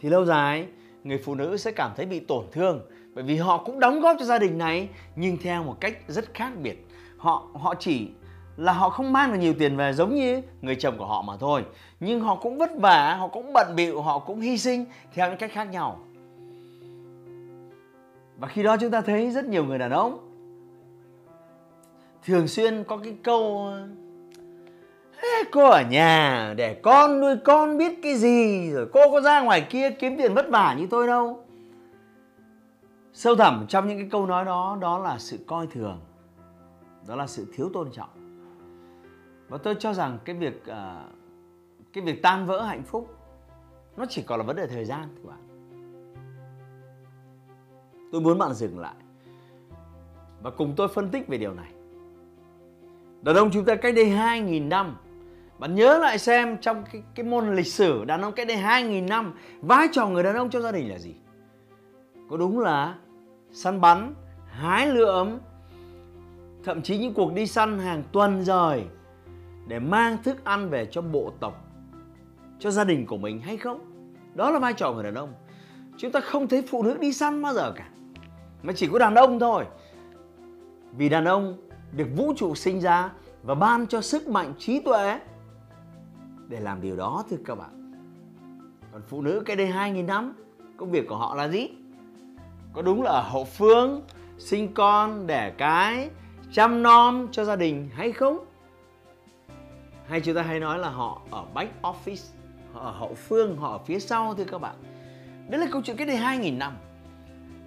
thì 0.00 0.08
lâu 0.08 0.24
dài 0.24 0.66
người 1.04 1.18
phụ 1.18 1.34
nữ 1.34 1.56
sẽ 1.56 1.70
cảm 1.70 1.90
thấy 1.96 2.06
bị 2.06 2.20
tổn 2.20 2.44
thương, 2.52 2.80
bởi 3.14 3.24
vì 3.24 3.36
họ 3.36 3.64
cũng 3.64 3.80
đóng 3.80 4.00
góp 4.00 4.16
cho 4.18 4.24
gia 4.24 4.38
đình 4.38 4.58
này, 4.58 4.88
nhưng 5.16 5.36
theo 5.36 5.64
một 5.64 5.76
cách 5.80 5.98
rất 6.08 6.34
khác 6.34 6.52
biệt. 6.62 6.86
Họ 7.16 7.48
họ 7.54 7.74
chỉ 7.74 8.08
là 8.56 8.72
họ 8.72 8.90
không 8.90 9.12
mang 9.12 9.32
được 9.32 9.38
nhiều 9.38 9.54
tiền 9.58 9.76
về 9.76 9.92
giống 9.92 10.14
như 10.14 10.42
người 10.62 10.76
chồng 10.76 10.98
của 10.98 11.06
họ 11.06 11.22
mà 11.22 11.36
thôi. 11.36 11.64
Nhưng 12.00 12.20
họ 12.20 12.34
cũng 12.34 12.58
vất 12.58 12.70
vả, 12.76 13.14
họ 13.14 13.28
cũng 13.28 13.52
bận 13.52 13.76
bịu, 13.76 14.02
họ 14.02 14.18
cũng 14.18 14.40
hy 14.40 14.58
sinh 14.58 14.84
theo 15.14 15.28
những 15.28 15.38
cách 15.38 15.50
khác 15.52 15.64
nhau 15.64 15.98
và 18.42 18.48
khi 18.48 18.62
đó 18.62 18.76
chúng 18.76 18.90
ta 18.90 19.00
thấy 19.00 19.30
rất 19.30 19.44
nhiều 19.44 19.64
người 19.64 19.78
đàn 19.78 19.90
ông 19.90 20.18
thường 22.24 22.48
xuyên 22.48 22.84
có 22.84 22.96
cái 22.96 23.16
câu 23.22 23.72
cô 25.52 25.70
ở 25.70 25.82
nhà 25.90 26.54
để 26.56 26.74
con 26.74 27.20
nuôi 27.20 27.36
con 27.44 27.78
biết 27.78 27.98
cái 28.02 28.14
gì 28.14 28.70
rồi 28.70 28.88
cô 28.92 29.00
có 29.12 29.20
ra 29.20 29.40
ngoài 29.40 29.66
kia 29.70 29.90
kiếm 29.90 30.16
tiền 30.18 30.34
vất 30.34 30.46
vả 30.50 30.74
như 30.78 30.86
tôi 30.90 31.06
đâu. 31.06 31.44
Sâu 33.12 33.36
thẳm 33.36 33.66
trong 33.68 33.88
những 33.88 33.98
cái 33.98 34.08
câu 34.10 34.26
nói 34.26 34.44
đó 34.44 34.78
đó 34.80 34.98
là 34.98 35.18
sự 35.18 35.38
coi 35.46 35.66
thường 35.66 36.00
đó 37.08 37.16
là 37.16 37.26
sự 37.26 37.46
thiếu 37.54 37.70
tôn 37.74 37.90
trọng. 37.92 38.42
Và 39.48 39.58
tôi 39.58 39.74
cho 39.78 39.94
rằng 39.94 40.18
cái 40.24 40.36
việc 40.36 40.62
uh, 40.70 40.74
cái 41.92 42.04
việc 42.04 42.22
tan 42.22 42.46
vỡ 42.46 42.62
hạnh 42.62 42.82
phúc 42.82 43.16
nó 43.96 44.04
chỉ 44.08 44.22
còn 44.22 44.38
là 44.38 44.46
vấn 44.46 44.56
đề 44.56 44.66
thời 44.66 44.84
gian 44.84 45.08
thôi 45.16 45.24
bạn 45.28 45.51
tôi 48.12 48.20
muốn 48.20 48.38
bạn 48.38 48.54
dừng 48.54 48.78
lại. 48.78 48.94
Và 50.42 50.50
cùng 50.50 50.74
tôi 50.76 50.88
phân 50.88 51.08
tích 51.08 51.28
về 51.28 51.38
điều 51.38 51.54
này. 51.54 51.72
Đàn 53.22 53.36
ông 53.36 53.50
chúng 53.52 53.64
ta 53.64 53.74
cách 53.74 53.94
đây 53.94 54.04
2.000 54.04 54.68
năm. 54.68 54.96
Bạn 55.58 55.74
nhớ 55.74 55.98
lại 55.98 56.18
xem 56.18 56.58
trong 56.60 56.84
cái, 56.92 57.02
cái 57.14 57.26
môn 57.26 57.56
lịch 57.56 57.66
sử 57.66 58.04
đàn 58.04 58.22
ông 58.22 58.32
cách 58.32 58.48
đây 58.48 58.56
2.000 58.56 59.08
năm 59.08 59.32
vai 59.60 59.88
trò 59.92 60.06
người 60.06 60.22
đàn 60.22 60.36
ông 60.36 60.50
trong 60.50 60.62
gia 60.62 60.72
đình 60.72 60.90
là 60.90 60.98
gì? 60.98 61.14
Có 62.30 62.36
đúng 62.36 62.58
là 62.58 62.94
săn 63.52 63.80
bắn 63.80 64.14
hái 64.46 64.86
lượm 64.86 65.38
thậm 66.64 66.82
chí 66.82 66.98
những 66.98 67.14
cuộc 67.14 67.32
đi 67.32 67.46
săn 67.46 67.78
hàng 67.78 68.02
tuần 68.12 68.44
rồi 68.44 68.84
để 69.68 69.78
mang 69.78 70.22
thức 70.22 70.44
ăn 70.44 70.70
về 70.70 70.86
cho 70.90 71.02
bộ 71.02 71.32
tộc 71.40 71.64
cho 72.58 72.70
gia 72.70 72.84
đình 72.84 73.06
của 73.06 73.16
mình 73.16 73.40
hay 73.40 73.56
không? 73.56 73.80
Đó 74.34 74.50
là 74.50 74.58
vai 74.58 74.72
trò 74.72 74.92
người 74.92 75.04
đàn 75.04 75.14
ông. 75.14 75.32
Chúng 75.96 76.12
ta 76.12 76.20
không 76.20 76.48
thấy 76.48 76.62
phụ 76.62 76.82
nữ 76.82 76.96
đi 77.00 77.12
săn 77.12 77.42
bao 77.42 77.54
giờ 77.54 77.72
cả 77.76 77.88
mà 78.62 78.72
chỉ 78.72 78.88
có 78.92 78.98
đàn 78.98 79.14
ông 79.14 79.38
thôi. 79.38 79.64
Vì 80.92 81.08
đàn 81.08 81.24
ông 81.24 81.56
được 81.92 82.08
vũ 82.16 82.32
trụ 82.36 82.54
sinh 82.54 82.80
ra 82.80 83.10
và 83.42 83.54
ban 83.54 83.86
cho 83.86 84.00
sức 84.00 84.28
mạnh 84.28 84.54
trí 84.58 84.80
tuệ 84.80 85.20
để 86.48 86.60
làm 86.60 86.80
điều 86.80 86.96
đó, 86.96 87.24
thưa 87.30 87.36
các 87.44 87.54
bạn. 87.54 87.92
Còn 88.92 89.02
phụ 89.08 89.22
nữ 89.22 89.42
cái 89.46 89.56
đây 89.56 89.66
2.000 89.66 90.06
năm, 90.06 90.34
công 90.76 90.90
việc 90.90 91.08
của 91.08 91.16
họ 91.16 91.34
là 91.34 91.48
gì? 91.48 91.68
Có 92.72 92.82
đúng 92.82 93.02
là 93.02 93.10
ở 93.10 93.20
hậu 93.20 93.44
phương, 93.44 94.02
sinh 94.38 94.74
con, 94.74 95.26
đẻ 95.26 95.50
cái, 95.58 96.10
chăm 96.52 96.82
nom 96.82 97.28
cho 97.32 97.44
gia 97.44 97.56
đình 97.56 97.90
hay 97.94 98.12
không? 98.12 98.44
Hay 100.06 100.20
chúng 100.20 100.34
ta 100.34 100.42
hay 100.42 100.60
nói 100.60 100.78
là 100.78 100.88
họ 100.88 101.20
ở 101.30 101.44
back 101.54 101.82
office, 101.82 102.32
họ 102.72 102.80
ở 102.80 102.90
hậu 102.90 103.14
phương, 103.14 103.56
họ 103.56 103.72
ở 103.72 103.78
phía 103.78 103.98
sau, 103.98 104.34
thưa 104.34 104.44
các 104.44 104.58
bạn. 104.58 104.74
Đấy 105.48 105.60
là 105.60 105.66
câu 105.72 105.82
chuyện 105.84 105.96
cái 105.96 106.06
đây 106.06 106.16
2.000 106.16 106.58
năm 106.58 106.72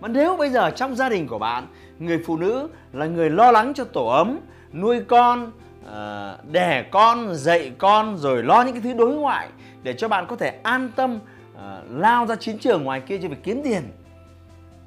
mà 0.06 0.10
nếu 0.10 0.38
bây 0.38 0.50
giờ 0.50 0.72
trong 0.72 0.96
gia 0.96 1.10
đình 1.10 1.28
của 1.28 1.40
bạn, 1.40 1.68
người 2.00 2.24
phụ 2.26 2.38
nữ 2.38 2.70
là 2.94 3.06
người 3.06 3.30
lo 3.30 3.52
lắng 3.52 3.74
cho 3.74 3.84
tổ 3.84 4.08
ấm, 4.08 4.40
nuôi 4.74 5.04
con 5.08 5.52
ờ, 5.86 6.38
đẻ 6.52 6.84
con, 6.92 7.36
dạy 7.36 7.72
con, 7.78 8.18
rồi 8.18 8.44
lo 8.44 8.62
những 8.62 8.74
cái 8.74 8.82
thứ 8.82 8.94
đối 8.94 9.16
ngoại 9.16 9.50
để 9.84 9.94
cho 9.94 10.08
bạn 10.08 10.26
có 10.28 10.36
thể 10.36 10.60
an 10.64 10.92
tâm 10.96 11.20
ờ, 11.56 11.84
lao 11.90 12.26
ra 12.26 12.36
chiến 12.36 12.58
trường 12.58 12.84
ngoài 12.84 13.02
kia 13.02 13.18
cho 13.22 13.28
việc 13.28 13.44
kiếm 13.44 13.62
tiền, 13.64 13.84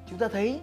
chúng 0.09 0.19
ta 0.19 0.27
thấy, 0.27 0.59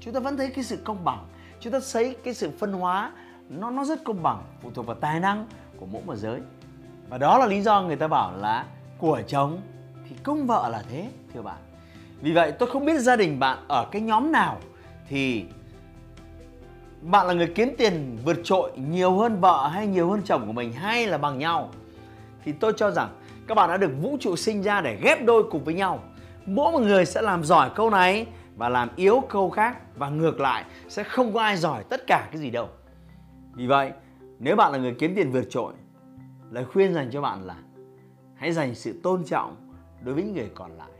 chúng 0.00 0.14
ta 0.14 0.20
vẫn 0.20 0.36
thấy 0.36 0.50
cái 0.50 0.64
sự 0.64 0.78
công 0.84 1.04
bằng. 1.04 1.26
Chúng 1.60 1.72
ta 1.72 1.78
thấy 1.92 2.16
cái 2.24 2.34
sự 2.34 2.50
phân 2.58 2.72
hóa, 2.72 3.12
nó 3.48 3.70
nó 3.70 3.84
rất 3.84 4.04
công 4.04 4.22
bằng, 4.22 4.42
phụ 4.62 4.70
thuộc 4.74 4.86
vào 4.86 4.96
tài 4.96 5.20
năng 5.20 5.46
của 5.80 5.86
mỗi 5.86 6.02
một 6.06 6.16
giới. 6.16 6.40
Và 7.08 7.18
đó 7.18 7.38
là 7.38 7.46
lý 7.46 7.62
do 7.62 7.82
người 7.82 7.96
ta 7.96 8.08
bảo 8.08 8.36
là 8.36 8.64
của 8.98 9.22
chồng 9.26 9.60
thì 10.08 10.16
công 10.22 10.46
vợ 10.46 10.68
là 10.72 10.82
thế 10.90 11.08
thưa 11.34 11.42
bạn 11.42 11.58
vì 12.20 12.32
vậy 12.32 12.52
tôi 12.52 12.68
không 12.68 12.84
biết 12.84 13.00
gia 13.00 13.16
đình 13.16 13.38
bạn 13.38 13.58
ở 13.68 13.86
cái 13.92 14.02
nhóm 14.02 14.32
nào 14.32 14.58
thì 15.08 15.44
bạn 17.00 17.26
là 17.26 17.32
người 17.32 17.52
kiếm 17.54 17.74
tiền 17.78 18.18
vượt 18.24 18.36
trội 18.44 18.70
nhiều 18.76 19.12
hơn 19.16 19.40
vợ 19.40 19.68
hay 19.68 19.86
nhiều 19.86 20.10
hơn 20.10 20.22
chồng 20.24 20.46
của 20.46 20.52
mình 20.52 20.72
hay 20.72 21.06
là 21.06 21.18
bằng 21.18 21.38
nhau. 21.38 21.70
Thì 22.44 22.52
tôi 22.52 22.72
cho 22.76 22.90
rằng 22.90 23.08
các 23.46 23.54
bạn 23.54 23.70
đã 23.70 23.76
được 23.76 23.90
vũ 24.02 24.16
trụ 24.20 24.36
sinh 24.36 24.62
ra 24.62 24.80
để 24.80 24.98
ghép 25.02 25.24
đôi 25.24 25.42
cùng 25.50 25.64
với 25.64 25.74
nhau. 25.74 26.02
Mỗi 26.46 26.72
một 26.72 26.78
người 26.78 27.04
sẽ 27.04 27.22
làm 27.22 27.44
giỏi 27.44 27.70
câu 27.74 27.90
này 27.90 28.26
và 28.56 28.68
làm 28.68 28.88
yếu 28.96 29.22
câu 29.28 29.50
khác 29.50 29.78
và 29.96 30.08
ngược 30.08 30.40
lại 30.40 30.64
sẽ 30.88 31.02
không 31.02 31.32
có 31.32 31.40
ai 31.40 31.56
giỏi 31.56 31.84
tất 31.88 32.06
cả 32.06 32.28
cái 32.32 32.40
gì 32.40 32.50
đâu. 32.50 32.68
Vì 33.52 33.66
vậy, 33.66 33.92
nếu 34.38 34.56
bạn 34.56 34.72
là 34.72 34.78
người 34.78 34.94
kiếm 34.98 35.14
tiền 35.16 35.32
vượt 35.32 35.44
trội, 35.50 35.72
lời 36.50 36.64
khuyên 36.64 36.94
dành 36.94 37.10
cho 37.12 37.20
bạn 37.20 37.46
là 37.46 37.56
hãy 38.34 38.52
dành 38.52 38.74
sự 38.74 39.00
tôn 39.02 39.24
trọng 39.24 39.56
đối 40.02 40.14
với 40.14 40.24
những 40.24 40.34
người 40.34 40.50
còn 40.54 40.70
lại 40.78 40.95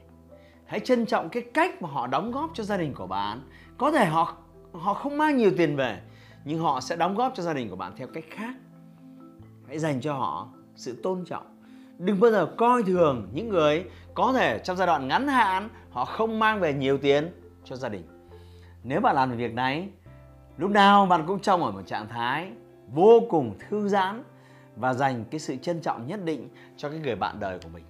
hãy 0.67 0.81
trân 0.81 1.07
trọng 1.07 1.29
cái 1.29 1.43
cách 1.55 1.83
mà 1.83 1.89
họ 1.89 2.07
đóng 2.07 2.31
góp 2.31 2.51
cho 2.55 2.65
gia 2.65 2.77
đình 2.77 2.95
của 2.95 3.07
bạn. 3.07 3.41
Có 3.79 3.91
thể 3.91 4.05
họ 4.05 4.37
họ 4.73 4.95
không 4.95 5.19
mang 5.19 5.37
nhiều 5.37 5.51
tiền 5.57 5.77
về, 5.77 6.01
nhưng 6.45 6.59
họ 6.59 6.81
sẽ 6.81 6.97
đóng 6.97 7.15
góp 7.15 7.33
cho 7.35 7.43
gia 7.43 7.53
đình 7.53 7.71
của 7.71 7.77
bạn 7.77 7.93
theo 7.97 8.07
cách 8.07 8.25
khác. 8.31 8.55
Hãy 9.69 9.79
dành 9.79 10.01
cho 10.01 10.13
họ 10.13 10.49
sự 10.77 11.01
tôn 11.03 11.25
trọng. 11.25 11.57
Đừng 11.99 12.21
bao 12.21 12.31
giờ 12.31 12.55
coi 12.57 12.83
thường 12.83 13.29
những 13.33 13.49
người 13.49 13.85
có 14.15 14.33
thể 14.33 14.59
trong 14.59 14.77
giai 14.77 14.87
đoạn 14.87 15.09
ngắn 15.09 15.29
hạn 15.29 15.69
họ 15.91 16.05
không 16.05 16.39
mang 16.39 16.61
về 16.61 16.75
nhiều 16.75 16.99
tiền 16.99 17.31
cho 17.65 17.77
gia 17.77 17.89
đình. 17.89 18.03
Nếu 18.85 19.01
bạn 19.01 19.15
làm 19.15 19.31
được 19.31 19.37
việc 19.39 19.55
này, 19.55 19.89
lúc 20.57 20.71
nào 20.71 21.07
bạn 21.07 21.25
cũng 21.27 21.41
trong 21.41 21.65
ở 21.65 21.71
một 21.71 21.83
trạng 21.87 22.09
thái 22.09 22.51
vô 22.95 23.21
cùng 23.31 23.55
thư 23.69 23.89
giãn 23.89 24.23
và 24.77 24.95
dành 24.95 25.25
cái 25.31 25.41
sự 25.41 25.57
trân 25.57 25.81
trọng 25.81 26.07
nhất 26.07 26.25
định 26.25 26.49
cho 26.77 26.89
cái 26.89 26.99
người 26.99 27.17
bạn 27.17 27.41
đời 27.41 27.59
của 27.63 27.69
mình. 27.69 27.85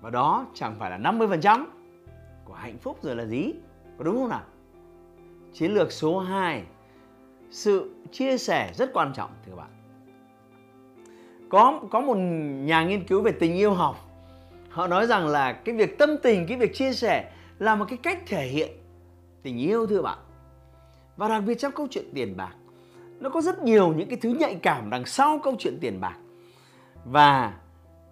Và 0.00 0.10
đó 0.10 0.46
chẳng 0.54 0.76
phải 0.78 0.90
là 0.90 0.98
50% 0.98 1.66
của 2.50 2.56
hạnh 2.56 2.78
phúc 2.78 2.98
rồi 3.02 3.16
là 3.16 3.24
gì? 3.24 3.52
Có 3.98 4.04
đúng 4.04 4.16
không 4.16 4.28
nào? 4.28 4.42
Chiến 5.52 5.74
lược 5.74 5.92
số 5.92 6.18
2 6.18 6.62
sự 7.50 7.94
chia 8.12 8.38
sẻ 8.38 8.72
rất 8.74 8.90
quan 8.92 9.12
trọng, 9.14 9.30
thưa 9.46 9.54
bạn. 9.54 9.70
Có 11.48 11.80
có 11.90 12.00
một 12.00 12.14
nhà 12.64 12.84
nghiên 12.84 13.04
cứu 13.04 13.22
về 13.22 13.32
tình 13.32 13.54
yêu 13.54 13.74
học, 13.74 13.96
họ 14.70 14.86
nói 14.86 15.06
rằng 15.06 15.28
là 15.28 15.52
cái 15.52 15.74
việc 15.74 15.98
tâm 15.98 16.10
tình, 16.22 16.46
cái 16.46 16.56
việc 16.56 16.74
chia 16.74 16.92
sẻ 16.92 17.32
là 17.58 17.74
một 17.74 17.84
cái 17.88 17.98
cách 18.02 18.22
thể 18.26 18.46
hiện 18.46 18.70
tình 19.42 19.58
yêu, 19.58 19.86
thưa 19.86 20.02
bạn. 20.02 20.18
Và 21.16 21.28
đặc 21.28 21.42
biệt 21.46 21.54
trong 21.54 21.72
câu 21.72 21.86
chuyện 21.90 22.04
tiền 22.14 22.36
bạc, 22.36 22.54
nó 23.20 23.30
có 23.30 23.40
rất 23.40 23.62
nhiều 23.62 23.92
những 23.92 24.08
cái 24.08 24.18
thứ 24.22 24.28
nhạy 24.28 24.54
cảm 24.54 24.90
đằng 24.90 25.04
sau 25.04 25.38
câu 25.38 25.54
chuyện 25.58 25.78
tiền 25.80 26.00
bạc. 26.00 26.16
Và 27.04 27.54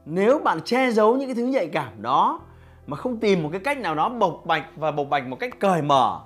nếu 0.06 0.38
bạn 0.38 0.60
che 0.64 0.90
giấu 0.90 1.16
những 1.16 1.28
cái 1.28 1.34
thứ 1.34 1.46
nhạy 1.46 1.68
cảm 1.68 2.02
đó 2.02 2.40
mà 2.88 2.96
không 2.96 3.20
tìm 3.20 3.42
một 3.42 3.48
cái 3.52 3.60
cách 3.60 3.78
nào 3.78 3.94
đó 3.94 4.08
bộc 4.08 4.42
bạch 4.46 4.66
và 4.76 4.90
bộc 4.90 5.08
bạch 5.10 5.26
một 5.26 5.36
cách 5.40 5.60
cởi 5.60 5.82
mở, 5.82 6.20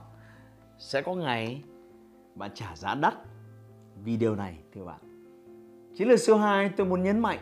sẽ 0.78 1.02
có 1.02 1.14
ngày 1.14 1.62
bạn 2.34 2.50
trả 2.54 2.76
giá 2.76 2.94
đắt 2.94 3.14
vì 4.04 4.16
điều 4.16 4.36
này, 4.36 4.58
thưa 4.74 4.84
bạn. 4.84 5.00
Chiến 5.94 6.08
lược 6.08 6.20
số 6.20 6.36
2 6.36 6.68
tôi 6.68 6.86
muốn 6.86 7.02
nhấn 7.02 7.20
mạnh 7.20 7.38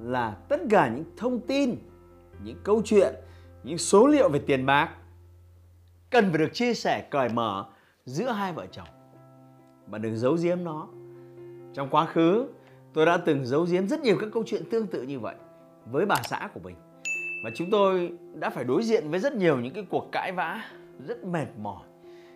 là 0.00 0.36
tất 0.48 0.60
cả 0.70 0.88
những 0.88 1.04
thông 1.16 1.40
tin, 1.40 1.76
những 2.42 2.56
câu 2.64 2.82
chuyện, 2.84 3.14
những 3.62 3.78
số 3.78 4.06
liệu 4.06 4.28
về 4.28 4.40
tiền 4.46 4.66
bạc 4.66 4.90
cần 6.10 6.30
phải 6.30 6.38
được 6.38 6.50
chia 6.52 6.74
sẻ 6.74 7.06
cởi 7.10 7.28
mở 7.28 7.64
giữa 8.04 8.30
hai 8.30 8.52
vợ 8.52 8.66
chồng 8.70 8.88
Bạn 9.86 10.02
đừng 10.02 10.16
giấu 10.16 10.36
giếm 10.42 10.64
nó. 10.64 10.88
Trong 11.74 11.88
quá 11.90 12.06
khứ, 12.06 12.48
tôi 12.92 13.06
đã 13.06 13.16
từng 13.16 13.46
giấu 13.46 13.66
giếm 13.70 13.88
rất 13.88 14.00
nhiều 14.00 14.16
các 14.20 14.28
câu 14.32 14.42
chuyện 14.46 14.62
tương 14.70 14.86
tự 14.86 15.02
như 15.02 15.20
vậy 15.20 15.34
với 15.86 16.06
bà 16.06 16.16
xã 16.24 16.48
của 16.54 16.60
mình 16.60 16.76
và 17.42 17.50
chúng 17.54 17.70
tôi 17.70 18.12
đã 18.34 18.50
phải 18.50 18.64
đối 18.64 18.82
diện 18.82 19.10
với 19.10 19.20
rất 19.20 19.34
nhiều 19.34 19.60
những 19.60 19.74
cái 19.74 19.86
cuộc 19.90 20.08
cãi 20.12 20.32
vã, 20.32 20.64
rất 21.06 21.24
mệt 21.24 21.46
mỏi. 21.62 21.82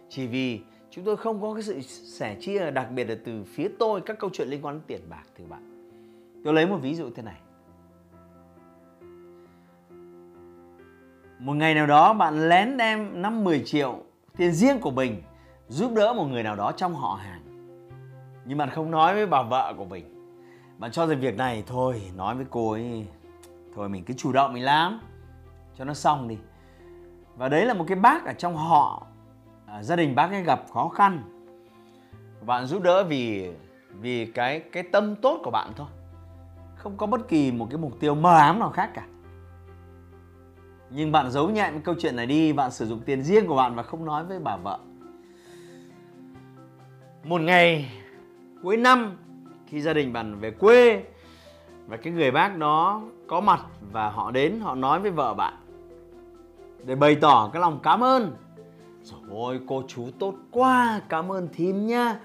Chỉ 0.08 0.26
vì 0.26 0.60
chúng 0.90 1.04
tôi 1.04 1.16
không 1.16 1.40
có 1.40 1.54
cái 1.54 1.62
sự 1.62 1.80
sẻ 1.80 2.36
chia 2.40 2.70
đặc 2.70 2.90
biệt 2.90 3.08
là 3.08 3.16
từ 3.24 3.44
phía 3.44 3.68
tôi 3.78 4.00
các 4.00 4.18
câu 4.18 4.30
chuyện 4.32 4.48
liên 4.48 4.62
quan 4.62 4.74
đến 4.74 4.82
tiền 4.86 5.00
bạc, 5.10 5.24
thưa 5.38 5.44
bạn. 5.48 5.90
Tôi 6.44 6.54
lấy 6.54 6.66
một 6.66 6.78
ví 6.82 6.94
dụ 6.94 7.10
thế 7.14 7.22
này. 7.22 7.40
Một 11.38 11.54
ngày 11.54 11.74
nào 11.74 11.86
đó 11.86 12.12
bạn 12.12 12.48
lén 12.48 12.76
đem 12.76 13.22
5 13.22 13.44
10 13.44 13.62
triệu 13.64 13.98
tiền 14.36 14.52
riêng 14.52 14.78
của 14.80 14.90
mình 14.90 15.22
giúp 15.68 15.92
đỡ 15.96 16.12
một 16.12 16.24
người 16.24 16.42
nào 16.42 16.56
đó 16.56 16.72
trong 16.76 16.94
họ 16.94 17.14
hàng. 17.14 17.40
Nhưng 18.44 18.58
bạn 18.58 18.70
không 18.70 18.90
nói 18.90 19.14
với 19.14 19.26
bà 19.26 19.42
vợ 19.42 19.74
của 19.76 19.84
mình. 19.84 20.04
Bạn 20.78 20.90
cho 20.90 21.06
rằng 21.06 21.20
việc 21.20 21.36
này, 21.36 21.62
thôi, 21.66 22.02
nói 22.16 22.34
với 22.34 22.46
cô 22.50 22.70
ấy 22.70 23.06
thôi 23.74 23.88
mình 23.88 24.04
cứ 24.04 24.14
chủ 24.14 24.32
động 24.32 24.52
mình 24.52 24.64
làm. 24.64 25.00
Cho 25.78 25.84
nó 25.84 25.94
xong 25.94 26.28
đi. 26.28 26.38
Và 27.36 27.48
đấy 27.48 27.66
là 27.66 27.74
một 27.74 27.84
cái 27.88 27.96
bác 27.96 28.24
ở 28.24 28.32
trong 28.32 28.56
họ 28.56 29.06
à, 29.66 29.82
gia 29.82 29.96
đình 29.96 30.14
bác 30.14 30.30
ấy 30.30 30.42
gặp 30.42 30.64
khó 30.72 30.88
khăn. 30.88 31.22
Bạn 32.46 32.66
giúp 32.66 32.82
đỡ 32.82 33.04
vì 33.04 33.50
vì 34.00 34.26
cái 34.26 34.60
cái 34.60 34.82
tâm 34.82 35.16
tốt 35.16 35.40
của 35.44 35.50
bạn 35.50 35.72
thôi. 35.76 35.86
Không 36.76 36.96
có 36.96 37.06
bất 37.06 37.28
kỳ 37.28 37.52
một 37.52 37.66
cái 37.70 37.78
mục 37.78 38.00
tiêu 38.00 38.14
mờ 38.14 38.38
ám 38.38 38.58
nào 38.58 38.70
khác 38.70 38.90
cả. 38.94 39.06
Nhưng 40.90 41.12
bạn 41.12 41.30
giấu 41.30 41.50
nhẹm 41.50 41.82
câu 41.82 41.94
chuyện 41.98 42.16
này 42.16 42.26
đi 42.26 42.52
bạn 42.52 42.70
sử 42.70 42.86
dụng 42.86 43.00
tiền 43.00 43.22
riêng 43.22 43.46
của 43.46 43.56
bạn 43.56 43.74
và 43.74 43.82
không 43.82 44.04
nói 44.04 44.24
với 44.24 44.38
bà 44.38 44.56
vợ. 44.56 44.78
Một 47.24 47.40
ngày 47.40 47.92
cuối 48.62 48.76
năm 48.76 49.16
khi 49.66 49.80
gia 49.80 49.92
đình 49.92 50.12
bạn 50.12 50.40
về 50.40 50.50
quê 50.50 51.04
và 51.86 51.96
cái 51.96 52.12
người 52.12 52.30
bác 52.30 52.58
đó 52.58 53.02
có 53.26 53.40
mặt 53.40 53.60
và 53.92 54.10
họ 54.10 54.30
đến, 54.30 54.60
họ 54.60 54.74
nói 54.74 55.00
với 55.00 55.10
vợ 55.10 55.34
bạn 55.34 55.54
để 56.84 56.94
bày 56.94 57.14
tỏ 57.14 57.50
cái 57.52 57.60
lòng 57.60 57.80
cảm 57.82 58.04
ơn. 58.04 58.36
Rồi 59.02 59.20
ôi, 59.30 59.60
cô 59.66 59.82
chú 59.88 60.08
tốt 60.18 60.34
quá, 60.50 61.00
cảm 61.08 61.32
ơn 61.32 61.48
thím 61.52 61.86
nha 61.86 62.20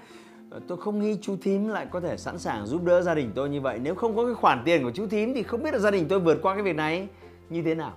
ờ, 0.50 0.60
tôi 0.68 0.78
không 0.78 0.98
nghĩ 0.98 1.18
chú 1.22 1.36
thím 1.42 1.68
lại 1.68 1.86
có 1.90 2.00
thể 2.00 2.16
sẵn 2.16 2.38
sàng 2.38 2.66
giúp 2.66 2.84
đỡ 2.84 3.02
gia 3.02 3.14
đình 3.14 3.32
tôi 3.34 3.48
như 3.48 3.60
vậy. 3.60 3.78
Nếu 3.82 3.94
không 3.94 4.16
có 4.16 4.24
cái 4.24 4.34
khoản 4.34 4.62
tiền 4.64 4.82
của 4.82 4.90
chú 4.90 5.06
thím 5.06 5.34
thì 5.34 5.42
không 5.42 5.62
biết 5.62 5.72
là 5.72 5.78
gia 5.78 5.90
đình 5.90 6.08
tôi 6.08 6.20
vượt 6.20 6.38
qua 6.42 6.54
cái 6.54 6.62
việc 6.62 6.76
này 6.76 7.08
như 7.50 7.62
thế 7.62 7.74
nào. 7.74 7.92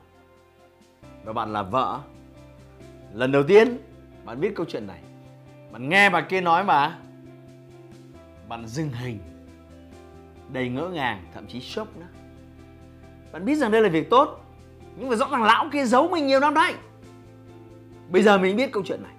Và 1.23 1.33
bạn 1.33 1.53
là 1.53 1.63
vợ. 1.63 1.99
Lần 3.13 3.31
đầu 3.31 3.43
tiên 3.43 3.77
bạn 4.25 4.39
biết 4.39 4.55
câu 4.55 4.65
chuyện 4.69 4.87
này. 4.87 4.99
Bạn 5.71 5.89
nghe 5.89 6.09
bà 6.09 6.21
kia 6.21 6.41
nói 6.41 6.63
mà. 6.63 6.99
Bạn 8.49 8.67
dừng 8.67 8.89
hình 8.89 9.19
đầy 10.53 10.69
ngỡ 10.69 10.89
ngàng, 10.89 11.23
thậm 11.33 11.47
chí 11.47 11.59
sốc 11.59 11.97
nữa. 11.97 12.05
Bạn 13.31 13.45
biết 13.45 13.55
rằng 13.55 13.71
đây 13.71 13.81
là 13.81 13.89
việc 13.89 14.09
tốt, 14.09 14.45
nhưng 14.95 15.09
mà 15.09 15.15
rõ 15.15 15.27
ràng 15.31 15.43
lão 15.43 15.69
kia 15.71 15.85
giấu 15.85 16.07
mình 16.07 16.27
nhiều 16.27 16.39
năm 16.39 16.53
đấy. 16.53 16.73
Bây 18.09 18.23
giờ 18.23 18.37
mình 18.37 18.55
biết 18.55 18.71
câu 18.71 18.83
chuyện 18.85 19.03
này. 19.03 19.13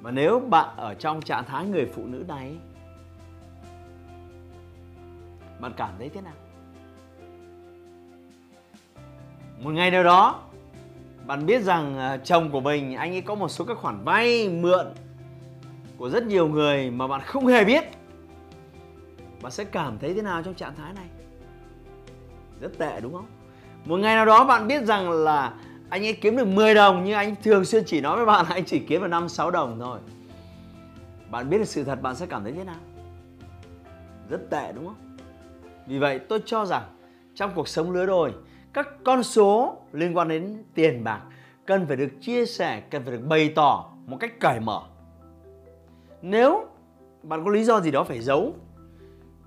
Và 0.00 0.10
nếu 0.10 0.40
bạn 0.40 0.76
ở 0.76 0.94
trong 0.94 1.22
trạng 1.22 1.44
thái 1.44 1.66
người 1.66 1.86
phụ 1.94 2.06
nữ 2.06 2.24
này, 2.28 2.56
bạn 5.60 5.72
cảm 5.76 5.90
thấy 5.98 6.08
thế 6.08 6.20
nào? 6.20 6.34
Một 9.58 9.70
ngày 9.70 9.90
nào 9.90 10.02
đó, 10.02 10.42
bạn 11.26 11.46
biết 11.46 11.62
rằng 11.62 11.98
à, 11.98 12.16
chồng 12.16 12.50
của 12.50 12.60
mình, 12.60 12.96
anh 12.96 13.10
ấy 13.10 13.20
có 13.20 13.34
một 13.34 13.48
số 13.48 13.64
các 13.64 13.78
khoản 13.78 14.04
vay 14.04 14.48
mượn 14.48 14.86
của 15.96 16.10
rất 16.10 16.26
nhiều 16.26 16.48
người 16.48 16.90
mà 16.90 17.06
bạn 17.06 17.20
không 17.20 17.46
hề 17.46 17.64
biết 17.64 17.84
bạn 19.42 19.52
sẽ 19.52 19.64
cảm 19.64 19.98
thấy 19.98 20.14
thế 20.14 20.22
nào 20.22 20.42
trong 20.42 20.54
trạng 20.54 20.74
thái 20.76 20.92
này 20.92 21.06
rất 22.60 22.78
tệ 22.78 23.00
đúng 23.00 23.12
không 23.12 23.26
một 23.84 23.96
ngày 23.96 24.14
nào 24.14 24.26
đó 24.26 24.44
bạn 24.44 24.68
biết 24.68 24.84
rằng 24.84 25.10
là 25.10 25.54
anh 25.92 26.04
ấy 26.06 26.12
kiếm 26.12 26.36
được 26.36 26.46
10 26.46 26.74
đồng 26.74 27.04
nhưng 27.04 27.14
anh 27.14 27.34
thường 27.42 27.64
xuyên 27.64 27.84
chỉ 27.86 28.00
nói 28.00 28.16
với 28.16 28.26
bạn 28.26 28.46
là 28.48 28.54
anh 28.54 28.64
chỉ 28.64 28.78
kiếm 28.78 29.00
được 29.00 29.08
5 29.08 29.28
6 29.28 29.50
đồng 29.50 29.78
thôi. 29.80 29.98
Bạn 31.30 31.50
biết 31.50 31.58
được 31.58 31.64
sự 31.64 31.84
thật 31.84 32.02
bạn 32.02 32.16
sẽ 32.16 32.26
cảm 32.26 32.42
thấy 32.42 32.52
thế 32.52 32.64
nào? 32.64 32.80
Rất 34.28 34.50
tệ 34.50 34.72
đúng 34.72 34.86
không? 34.86 35.16
Vì 35.86 35.98
vậy 35.98 36.18
tôi 36.18 36.42
cho 36.46 36.66
rằng 36.66 36.82
trong 37.34 37.50
cuộc 37.54 37.68
sống 37.68 37.90
lứa 37.90 38.06
đôi 38.06 38.32
các 38.72 38.88
con 39.04 39.22
số 39.22 39.76
liên 39.92 40.16
quan 40.16 40.28
đến 40.28 40.64
tiền 40.74 41.04
bạc 41.04 41.20
cần 41.66 41.86
phải 41.86 41.96
được 41.96 42.10
chia 42.20 42.46
sẻ, 42.46 42.80
cần 42.80 43.02
phải 43.02 43.12
được 43.12 43.26
bày 43.28 43.52
tỏ 43.54 43.90
một 44.06 44.16
cách 44.20 44.40
cởi 44.40 44.60
mở. 44.60 44.82
Nếu 46.22 46.66
bạn 47.22 47.44
có 47.44 47.50
lý 47.50 47.64
do 47.64 47.80
gì 47.80 47.90
đó 47.90 48.04
phải 48.04 48.20
giấu 48.20 48.54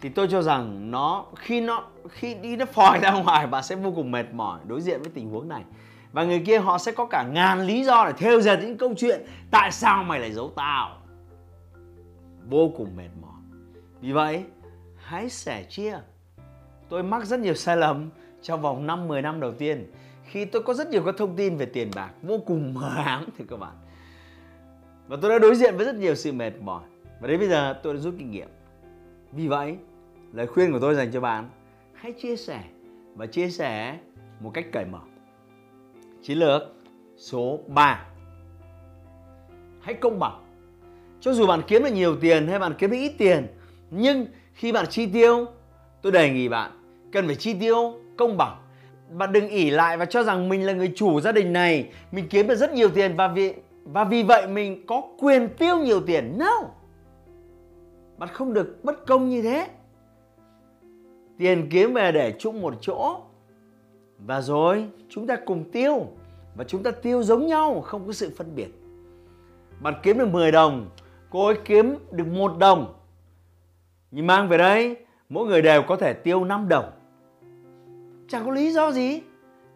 thì 0.01 0.09
tôi 0.09 0.27
cho 0.31 0.41
rằng 0.41 0.91
nó, 0.91 1.25
khi 1.35 1.61
nó, 1.61 1.83
khi 2.09 2.33
đi 2.33 2.55
nó 2.55 2.65
phòi 2.65 2.99
ra 2.99 3.11
ngoài 3.25 3.47
bạn 3.47 3.63
sẽ 3.63 3.75
vô 3.75 3.91
cùng 3.95 4.11
mệt 4.11 4.33
mỏi 4.33 4.59
đối 4.67 4.81
diện 4.81 5.01
với 5.01 5.11
tình 5.13 5.29
huống 5.29 5.49
này. 5.49 5.63
Và 6.11 6.23
người 6.23 6.43
kia 6.45 6.59
họ 6.59 6.77
sẽ 6.77 6.91
có 6.91 7.05
cả 7.05 7.23
ngàn 7.23 7.61
lý 7.61 7.83
do 7.83 8.05
để 8.05 8.13
theo 8.17 8.41
dệt 8.41 8.59
những 8.61 8.77
câu 8.77 8.93
chuyện 8.97 9.25
tại 9.51 9.71
sao 9.71 10.03
mày 10.03 10.19
lại 10.19 10.31
giấu 10.31 10.51
tao. 10.55 10.97
Vô 12.49 12.71
cùng 12.77 12.95
mệt 12.97 13.09
mỏi. 13.21 13.41
Vì 14.01 14.11
vậy, 14.11 14.43
hãy 14.97 15.29
sẻ 15.29 15.63
chia. 15.69 15.99
Tôi 16.89 17.03
mắc 17.03 17.25
rất 17.25 17.39
nhiều 17.39 17.53
sai 17.53 17.77
lầm 17.77 18.09
trong 18.41 18.61
vòng 18.61 18.87
5 18.87 19.07
10 19.07 19.21
năm 19.21 19.39
đầu 19.39 19.51
tiên. 19.51 19.91
Khi 20.23 20.45
tôi 20.45 20.63
có 20.63 20.73
rất 20.73 20.89
nhiều 20.89 21.03
các 21.05 21.15
thông 21.17 21.35
tin 21.35 21.57
về 21.57 21.65
tiền 21.65 21.91
bạc, 21.95 22.11
vô 22.21 22.37
cùng 22.45 22.73
mờ 22.73 22.91
ám, 23.05 23.25
thưa 23.37 23.45
các 23.49 23.59
bạn. 23.59 23.73
Và 25.07 25.17
tôi 25.21 25.31
đã 25.31 25.39
đối 25.39 25.55
diện 25.55 25.77
với 25.77 25.85
rất 25.85 25.95
nhiều 25.95 26.15
sự 26.15 26.31
mệt 26.31 26.51
mỏi. 26.61 26.83
Và 27.21 27.27
đến 27.27 27.39
bây 27.39 27.49
giờ, 27.49 27.79
tôi 27.83 27.93
đã 27.93 27.99
rút 27.99 28.15
kinh 28.19 28.31
nghiệm 28.31 28.49
vì 29.35 29.47
vậy, 29.47 29.77
lời 30.33 30.47
khuyên 30.47 30.71
của 30.71 30.79
tôi 30.79 30.95
dành 30.95 31.11
cho 31.11 31.21
bạn, 31.21 31.49
hãy 31.93 32.11
chia 32.11 32.35
sẻ 32.35 32.63
và 33.15 33.25
chia 33.25 33.49
sẻ 33.49 33.97
một 34.39 34.51
cách 34.53 34.65
cởi 34.71 34.85
mở. 34.85 34.99
Chiến 36.21 36.37
lược 36.37 36.61
số 37.17 37.59
3 37.67 38.05
hãy 39.81 39.93
công 39.93 40.19
bằng. 40.19 40.43
Cho 41.21 41.33
dù 41.33 41.47
bạn 41.47 41.61
kiếm 41.67 41.83
được 41.83 41.89
nhiều 41.93 42.15
tiền 42.15 42.47
hay 42.47 42.59
bạn 42.59 42.73
kiếm 42.77 42.91
được 42.91 42.97
ít 42.97 43.11
tiền, 43.17 43.47
nhưng 43.91 44.25
khi 44.53 44.71
bạn 44.71 44.85
chi 44.89 45.05
tiêu, 45.05 45.45
tôi 46.01 46.11
đề 46.11 46.29
nghị 46.29 46.49
bạn 46.49 46.71
cần 47.11 47.25
phải 47.25 47.35
chi 47.35 47.53
tiêu 47.59 47.93
công 48.17 48.37
bằng. 48.37 48.57
Bạn 49.11 49.31
đừng 49.31 49.49
ỉ 49.49 49.69
lại 49.69 49.97
và 49.97 50.05
cho 50.05 50.23
rằng 50.23 50.49
mình 50.49 50.65
là 50.65 50.73
người 50.73 50.91
chủ 50.95 51.21
gia 51.21 51.31
đình 51.31 51.53
này, 51.53 51.89
mình 52.11 52.27
kiếm 52.29 52.47
được 52.47 52.55
rất 52.55 52.73
nhiều 52.73 52.89
tiền 52.89 53.15
và 53.15 53.27
vì 53.27 53.53
và 53.83 54.03
vì 54.03 54.23
vậy 54.23 54.47
mình 54.47 54.85
có 54.87 55.01
quyền 55.19 55.49
tiêu 55.49 55.77
nhiều 55.77 56.01
tiền. 56.01 56.37
No! 56.37 56.61
Bạn 58.17 58.29
không 58.34 58.53
được 58.53 58.79
bất 58.84 59.05
công 59.05 59.29
như 59.29 59.41
thế. 59.41 59.67
Tiền 61.38 61.67
kiếm 61.72 61.93
về 61.93 62.12
để 62.12 62.36
chung 62.39 62.62
một 62.62 62.74
chỗ. 62.81 63.22
Và 64.25 64.41
rồi, 64.41 64.89
chúng 65.10 65.27
ta 65.27 65.36
cùng 65.45 65.72
tiêu. 65.72 66.05
Và 66.55 66.63
chúng 66.63 66.84
ta 66.84 66.91
tiêu 66.91 67.24
giống 67.24 67.48
nhau, 67.48 67.81
không 67.81 68.07
có 68.07 68.13
sự 68.13 68.31
phân 68.38 68.55
biệt. 68.55 68.69
Bạn 69.79 69.93
kiếm 70.03 70.17
được 70.17 70.27
10 70.27 70.51
đồng, 70.51 70.89
cô 71.29 71.45
ấy 71.45 71.57
kiếm 71.65 71.95
được 72.12 72.27
một 72.27 72.57
đồng. 72.57 72.93
Nhưng 74.12 74.27
mang 74.27 74.50
về 74.50 74.57
đây, 74.57 74.95
mỗi 75.29 75.48
người 75.48 75.62
đều 75.62 75.84
có 75.88 75.95
thể 75.95 76.13
tiêu 76.13 76.45
5 76.45 76.67
đồng. 76.67 76.91
Chẳng 78.27 78.45
có 78.45 78.51
lý 78.51 78.72
do 78.72 78.91
gì. 78.91 79.22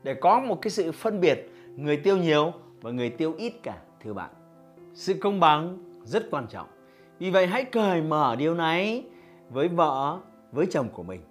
Để 0.03 0.13
có 0.13 0.39
một 0.39 0.61
cái 0.61 0.71
sự 0.71 0.91
phân 0.91 1.19
biệt, 1.19 1.51
người 1.75 1.97
tiêu 1.97 2.17
nhiều 2.17 2.53
và 2.81 2.91
người 2.91 3.09
tiêu 3.09 3.33
ít 3.37 3.53
cả, 3.63 3.77
thưa 4.03 4.13
bạn. 4.13 4.29
Sự 4.93 5.13
công 5.13 5.39
bằng 5.39 5.77
rất 6.03 6.31
quan 6.31 6.47
trọng 6.47 6.67
vì 7.19 7.29
vậy 7.29 7.47
hãy 7.47 7.63
cởi 7.63 8.01
mở 8.01 8.35
điều 8.35 8.53
này 8.55 9.03
với 9.49 9.67
vợ 9.67 10.19
với 10.51 10.65
chồng 10.71 10.89
của 10.93 11.03
mình 11.03 11.21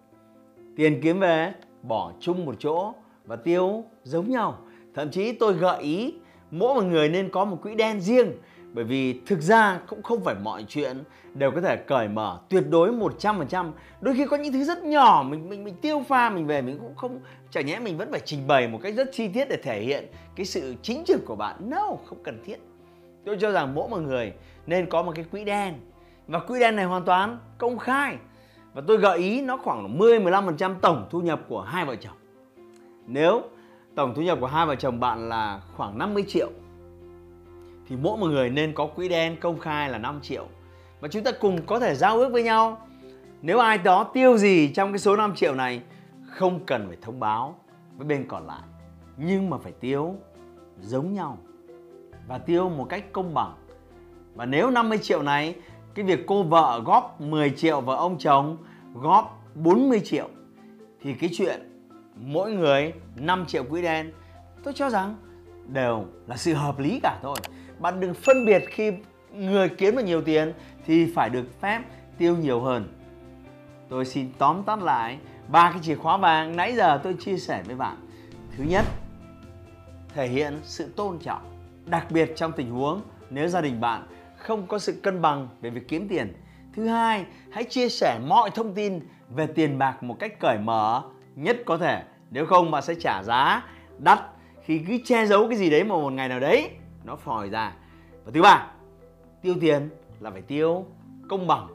tiền 0.77 1.01
kiếm 1.03 1.21
về 1.21 1.53
bỏ 1.83 2.13
chung 2.21 2.45
một 2.45 2.55
chỗ 2.59 2.93
và 3.25 3.37
tiêu 3.37 3.85
giống 4.03 4.31
nhau 4.31 4.59
thậm 4.95 5.11
chí 5.11 5.33
tôi 5.33 5.53
gợi 5.53 5.83
ý 5.83 6.15
mỗi 6.51 6.75
một 6.75 6.85
người 6.85 7.09
nên 7.09 7.31
có 7.31 7.45
một 7.45 7.59
quỹ 7.63 7.75
đen 7.75 8.01
riêng 8.01 8.33
bởi 8.73 8.85
vì 8.85 9.21
thực 9.27 9.41
ra 9.41 9.81
cũng 9.87 10.03
không 10.03 10.25
phải 10.25 10.35
mọi 10.43 10.65
chuyện 10.69 11.05
đều 11.35 11.51
có 11.51 11.61
thể 11.61 11.77
cởi 11.77 12.09
mở 12.09 12.41
tuyệt 12.49 12.65
đối 12.71 12.93
100%. 12.93 13.71
Đôi 14.01 14.15
khi 14.15 14.27
có 14.27 14.37
những 14.37 14.53
thứ 14.53 14.65
rất 14.65 14.85
nhỏ 14.85 15.25
mình 15.29 15.49
mình 15.49 15.65
mình 15.65 15.75
tiêu 15.75 16.03
pha 16.09 16.31
mình 16.31 16.47
về 16.47 16.63
mình 16.63 16.79
cũng 16.79 16.97
không 16.97 17.21
chả 17.51 17.61
nhẽ 17.61 17.79
mình 17.79 17.99
vẫn 17.99 18.11
phải 18.11 18.21
trình 18.25 18.47
bày 18.47 18.69
một 18.69 18.79
cách 18.83 18.95
rất 18.95 19.09
chi 19.13 19.29
tiết 19.29 19.49
để 19.49 19.57
thể 19.63 19.81
hiện 19.81 20.07
cái 20.37 20.47
sự 20.47 20.75
chính 20.83 21.05
trực 21.05 21.27
của 21.27 21.37
bạn. 21.37 21.57
No, 21.71 21.97
không 22.07 22.23
cần 22.23 22.43
thiết. 22.45 22.57
Tôi 23.25 23.37
cho 23.41 23.53
rằng 23.53 23.75
mỗi 23.75 23.89
một 23.89 24.01
người 24.01 24.33
nên 24.67 24.87
có 24.87 25.03
một 25.03 25.13
cái 25.15 25.25
quỹ 25.31 25.45
đen. 25.45 25.75
Và 26.27 26.39
quỹ 26.39 26.61
đen 26.61 26.77
này 26.77 26.85
hoàn 26.85 27.05
toàn 27.05 27.39
công 27.59 27.79
khai. 27.79 28.17
Và 28.75 28.83
tôi 28.87 28.97
gợi 28.97 29.19
ý 29.19 29.43
nó 29.43 29.57
khoảng 29.57 29.99
10-15% 29.99 30.75
tổng 30.81 31.07
thu 31.11 31.21
nhập 31.21 31.41
của 31.49 31.61
hai 31.61 31.85
vợ 31.85 31.97
chồng. 31.97 32.17
Nếu 33.07 33.43
tổng 33.95 34.15
thu 34.15 34.23
nhập 34.23 34.39
của 34.41 34.47
hai 34.47 34.67
vợ 34.67 34.75
chồng 34.75 35.01
bạn 35.01 35.29
là 35.29 35.61
khoảng 35.77 35.99
50 35.99 36.25
triệu, 36.29 36.51
thì 37.89 37.97
mỗi 37.97 38.17
một 38.17 38.27
người 38.27 38.51
nên 38.51 38.75
có 38.75 38.87
quỹ 38.87 39.09
đen 39.09 39.37
công 39.41 39.59
khai 39.59 39.91
là 39.91 39.99
5 39.99 40.21
triệu. 40.23 40.47
Và 41.01 41.09
chúng 41.09 41.25
ta 41.25 41.31
cùng 41.41 41.67
có 41.67 41.81
thể 41.81 41.95
giao 41.95 42.19
ước 42.19 42.33
với 42.33 42.43
nhau. 42.43 42.87
Nếu 43.43 43.59
ai 43.59 43.79
đó 43.79 44.05
tiêu 44.05 44.37
gì 44.37 44.73
trong 44.75 44.93
cái 44.93 44.99
số 44.99 45.17
5 45.17 45.35
triệu 45.35 45.55
này, 45.55 45.81
không 46.31 46.61
cần 46.67 46.85
phải 46.89 46.97
thông 47.03 47.21
báo 47.21 47.59
với 47.97 48.07
bên 48.07 48.29
còn 48.29 48.47
lại. 48.47 48.63
Nhưng 49.17 49.51
mà 49.51 49.59
phải 49.59 49.73
tiêu 49.73 50.15
giống 50.81 51.15
nhau 51.15 51.39
và 52.29 52.39
tiêu 52.39 52.69
một 52.69 52.87
cách 52.89 53.05
công 53.13 53.35
bằng. 53.35 53.55
Và 54.35 54.47
nếu 54.47 54.71
50 54.71 54.99
triệu 54.99 55.23
này, 55.23 55.55
cái 55.95 56.05
việc 56.05 56.27
cô 56.27 56.43
vợ 56.43 56.83
góp 56.85 57.21
10 57.21 57.51
triệu 57.51 57.81
và 57.81 57.97
ông 57.97 58.19
chồng, 58.19 58.57
góp 58.95 59.45
40 59.55 60.01
triệu, 60.05 60.29
thì 61.03 61.15
cái 61.15 61.31
chuyện 61.33 61.61
mỗi 62.17 62.53
người 62.53 62.93
5 63.17 63.45
triệu 63.47 63.65
quỹ 63.65 63.83
đen, 63.83 64.13
tôi 64.65 64.75
cho 64.75 64.91
rằng 64.91 65.17
đều 65.67 66.05
là 66.27 66.37
sự 66.37 66.55
hợp 66.55 66.79
lý 66.79 67.01
cả 67.03 67.19
thôi. 67.23 67.37
Bạn 67.79 68.01
đừng 68.01 68.15
phân 68.15 68.45
biệt 68.45 68.65
khi 68.69 68.93
người 69.33 69.69
kiếm 69.69 69.97
được 69.97 70.03
nhiều 70.03 70.23
tiền 70.23 70.53
thì 70.87 71.13
phải 71.15 71.31
được 71.31 71.61
phép 71.61 71.83
tiêu 72.19 72.37
nhiều 72.37 72.61
hơn. 72.61 72.89
Tôi 73.89 74.05
xin 74.05 74.33
tóm 74.39 74.63
tắt 74.63 74.83
lại 74.83 75.19
ba 75.49 75.71
cái 75.71 75.81
chìa 75.83 75.95
khóa 75.95 76.17
vàng 76.17 76.57
nãy 76.57 76.75
giờ 76.77 77.01
tôi 77.03 77.15
chia 77.21 77.37
sẻ 77.37 77.63
với 77.67 77.77
bạn. 77.77 77.97
Thứ 78.57 78.65
nhất, 78.65 78.85
thể 80.15 80.29
hiện 80.29 80.59
sự 80.63 80.93
tôn 80.97 81.19
trọng 81.19 81.58
đặc 81.91 82.11
biệt 82.11 82.33
trong 82.37 82.53
tình 82.53 82.71
huống 82.71 83.03
nếu 83.31 83.49
gia 83.49 83.61
đình 83.61 83.81
bạn 83.81 84.07
không 84.37 84.67
có 84.67 84.79
sự 84.79 85.01
cân 85.03 85.23
bằng 85.23 85.49
về 85.61 85.71
việc 85.71 85.89
kiếm 85.89 86.09
tiền. 86.09 86.33
Thứ 86.77 86.87
hai, 86.87 87.25
hãy 87.51 87.65
chia 87.65 87.89
sẻ 87.89 88.21
mọi 88.27 88.51
thông 88.51 88.75
tin 88.75 89.01
về 89.29 89.47
tiền 89.47 89.79
bạc 89.79 90.03
một 90.03 90.17
cách 90.19 90.41
cởi 90.41 90.59
mở, 90.59 91.03
nhất 91.37 91.57
có 91.67 91.79
thể. 91.79 92.03
Nếu 92.31 92.47
không, 92.47 92.71
bạn 92.71 92.83
sẽ 92.83 92.95
trả 92.95 93.23
giá 93.23 93.65
đắt 93.99 94.21
khi 94.65 94.79
cứ 94.79 94.99
che 95.05 95.27
giấu 95.27 95.49
cái 95.49 95.59
gì 95.59 95.71
đấy 95.71 95.85
mà 95.85 95.95
một 95.95 96.13
ngày 96.13 96.29
nào 96.29 96.41
đấy 96.41 96.71
nó 97.05 97.17
phòi 97.17 97.49
ra. 97.49 97.73
Và 98.25 98.31
thứ 98.35 98.43
ba, 98.43 98.67
tiêu 99.43 99.55
tiền 99.61 99.91
là 100.21 100.31
phải 100.31 100.43
tiêu 100.43 100.87
công 101.29 101.47
bằng. 101.47 101.69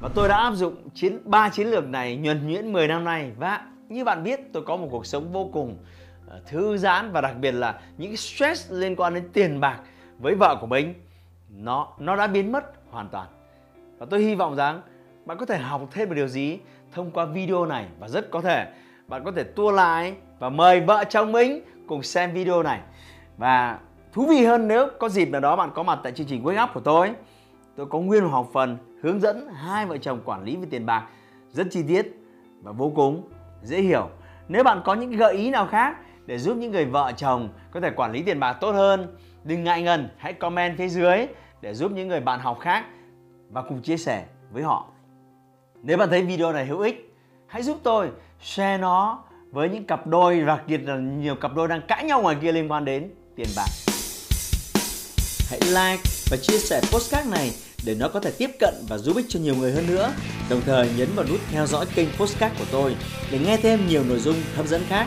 Và 0.00 0.08
tôi 0.14 0.28
đã 0.28 0.36
áp 0.36 0.54
dụng 0.54 0.88
chiến, 0.94 1.18
ba 1.24 1.48
chiến 1.48 1.66
lược 1.66 1.88
này 1.88 2.16
nhuần 2.16 2.46
nhuyễn 2.46 2.72
10 2.72 2.88
năm 2.88 3.04
nay. 3.04 3.32
Và 3.38 3.66
như 3.88 4.04
bạn 4.04 4.22
biết, 4.22 4.40
tôi 4.52 4.62
có 4.66 4.76
một 4.76 4.88
cuộc 4.90 5.06
sống 5.06 5.32
vô 5.32 5.50
cùng 5.52 5.78
Ờ, 6.28 6.40
thư 6.46 6.76
giãn 6.76 7.12
và 7.12 7.20
đặc 7.20 7.36
biệt 7.40 7.52
là 7.52 7.80
những 7.98 8.10
cái 8.10 8.16
stress 8.16 8.72
liên 8.72 8.96
quan 8.96 9.14
đến 9.14 9.28
tiền 9.32 9.60
bạc 9.60 9.80
với 10.18 10.34
vợ 10.34 10.56
của 10.60 10.66
mình, 10.66 10.94
nó 11.48 11.88
nó 11.98 12.16
đã 12.16 12.26
biến 12.26 12.52
mất 12.52 12.64
hoàn 12.90 13.08
toàn. 13.08 13.28
Và 13.98 14.06
tôi 14.10 14.20
hy 14.20 14.34
vọng 14.34 14.56
rằng 14.56 14.80
bạn 15.24 15.38
có 15.38 15.46
thể 15.46 15.58
học 15.58 15.82
thêm 15.90 16.08
một 16.08 16.14
điều 16.14 16.28
gì 16.28 16.58
thông 16.92 17.10
qua 17.10 17.24
video 17.24 17.66
này 17.66 17.86
và 17.98 18.08
rất 18.08 18.30
có 18.30 18.40
thể 18.40 18.72
bạn 19.08 19.24
có 19.24 19.32
thể 19.32 19.44
tua 19.44 19.70
lại 19.70 20.14
và 20.38 20.48
mời 20.48 20.80
vợ 20.80 21.04
chồng 21.08 21.32
mình 21.32 21.64
cùng 21.86 22.02
xem 22.02 22.32
video 22.32 22.62
này. 22.62 22.80
Và 23.36 23.78
thú 24.12 24.26
vị 24.26 24.44
hơn 24.44 24.68
nếu 24.68 24.88
có 24.98 25.08
dịp 25.08 25.28
nào 25.28 25.40
đó 25.40 25.56
bạn 25.56 25.70
có 25.74 25.82
mặt 25.82 25.98
tại 26.02 26.12
chương 26.12 26.26
trình 26.26 26.44
Wake 26.44 26.64
Up 26.64 26.70
của 26.74 26.80
tôi 26.80 27.14
tôi 27.76 27.86
có 27.86 27.98
nguyên 27.98 28.24
một 28.24 28.30
học 28.30 28.50
phần 28.52 28.78
hướng 29.02 29.20
dẫn 29.20 29.48
hai 29.48 29.86
vợ 29.86 29.98
chồng 29.98 30.20
quản 30.24 30.44
lý 30.44 30.56
về 30.56 30.66
tiền 30.70 30.86
bạc 30.86 31.06
rất 31.50 31.66
chi 31.70 31.82
tiết 31.88 32.18
và 32.62 32.72
vô 32.72 32.92
cùng 32.94 33.28
dễ 33.62 33.80
hiểu. 33.80 34.08
Nếu 34.48 34.64
bạn 34.64 34.82
có 34.84 34.94
những 34.94 35.10
gợi 35.10 35.34
ý 35.34 35.50
nào 35.50 35.66
khác 35.66 35.96
để 36.26 36.38
giúp 36.38 36.56
những 36.56 36.72
người 36.72 36.84
vợ 36.84 37.12
chồng 37.16 37.48
có 37.70 37.80
thể 37.80 37.90
quản 37.90 38.12
lý 38.12 38.22
tiền 38.22 38.40
bạc 38.40 38.52
tốt 38.52 38.72
hơn 38.72 39.16
đừng 39.44 39.64
ngại 39.64 39.82
ngần, 39.82 40.08
hãy 40.16 40.32
comment 40.32 40.78
phía 40.78 40.88
dưới 40.88 41.26
để 41.60 41.74
giúp 41.74 41.92
những 41.92 42.08
người 42.08 42.20
bạn 42.20 42.40
học 42.40 42.58
khác 42.60 42.84
và 43.50 43.62
cùng 43.62 43.82
chia 43.82 43.96
sẻ 43.96 44.24
với 44.52 44.62
họ 44.62 44.86
nếu 45.82 45.96
bạn 45.96 46.10
thấy 46.10 46.22
video 46.22 46.52
này 46.52 46.66
hữu 46.66 46.80
ích, 46.80 47.14
hãy 47.46 47.62
giúp 47.62 47.80
tôi 47.82 48.10
share 48.40 48.78
nó 48.78 49.24
với 49.50 49.68
những 49.68 49.84
cặp 49.84 50.06
đôi, 50.06 50.40
đặc 50.40 50.62
biệt 50.66 50.80
là 50.84 50.96
nhiều 50.96 51.34
cặp 51.34 51.54
đôi 51.54 51.68
đang 51.68 51.80
cãi 51.88 52.04
nhau 52.04 52.22
ngoài 52.22 52.36
kia 52.42 52.52
liên 52.52 52.70
quan 52.70 52.84
đến 52.84 53.10
tiền 53.36 53.48
bạc 53.56 53.68
hãy 55.50 55.60
like 55.60 56.02
và 56.30 56.36
chia 56.36 56.58
sẻ 56.58 56.80
postcard 56.92 57.30
này 57.30 57.52
để 57.86 57.94
nó 57.94 58.08
có 58.08 58.20
thể 58.20 58.32
tiếp 58.38 58.50
cận 58.60 58.74
và 58.88 58.98
giúp 58.98 59.16
ích 59.16 59.26
cho 59.28 59.40
nhiều 59.40 59.54
người 59.54 59.72
hơn 59.72 59.86
nữa. 59.86 60.12
Đồng 60.50 60.60
thời 60.66 60.90
nhấn 60.96 61.08
vào 61.14 61.26
nút 61.28 61.40
theo 61.50 61.66
dõi 61.66 61.86
kênh 61.94 62.08
postcard 62.18 62.58
của 62.58 62.64
tôi 62.72 62.96
để 63.30 63.38
nghe 63.38 63.56
thêm 63.56 63.86
nhiều 63.88 64.04
nội 64.08 64.18
dung 64.18 64.36
hấp 64.56 64.66
dẫn 64.66 64.82
khác. 64.88 65.06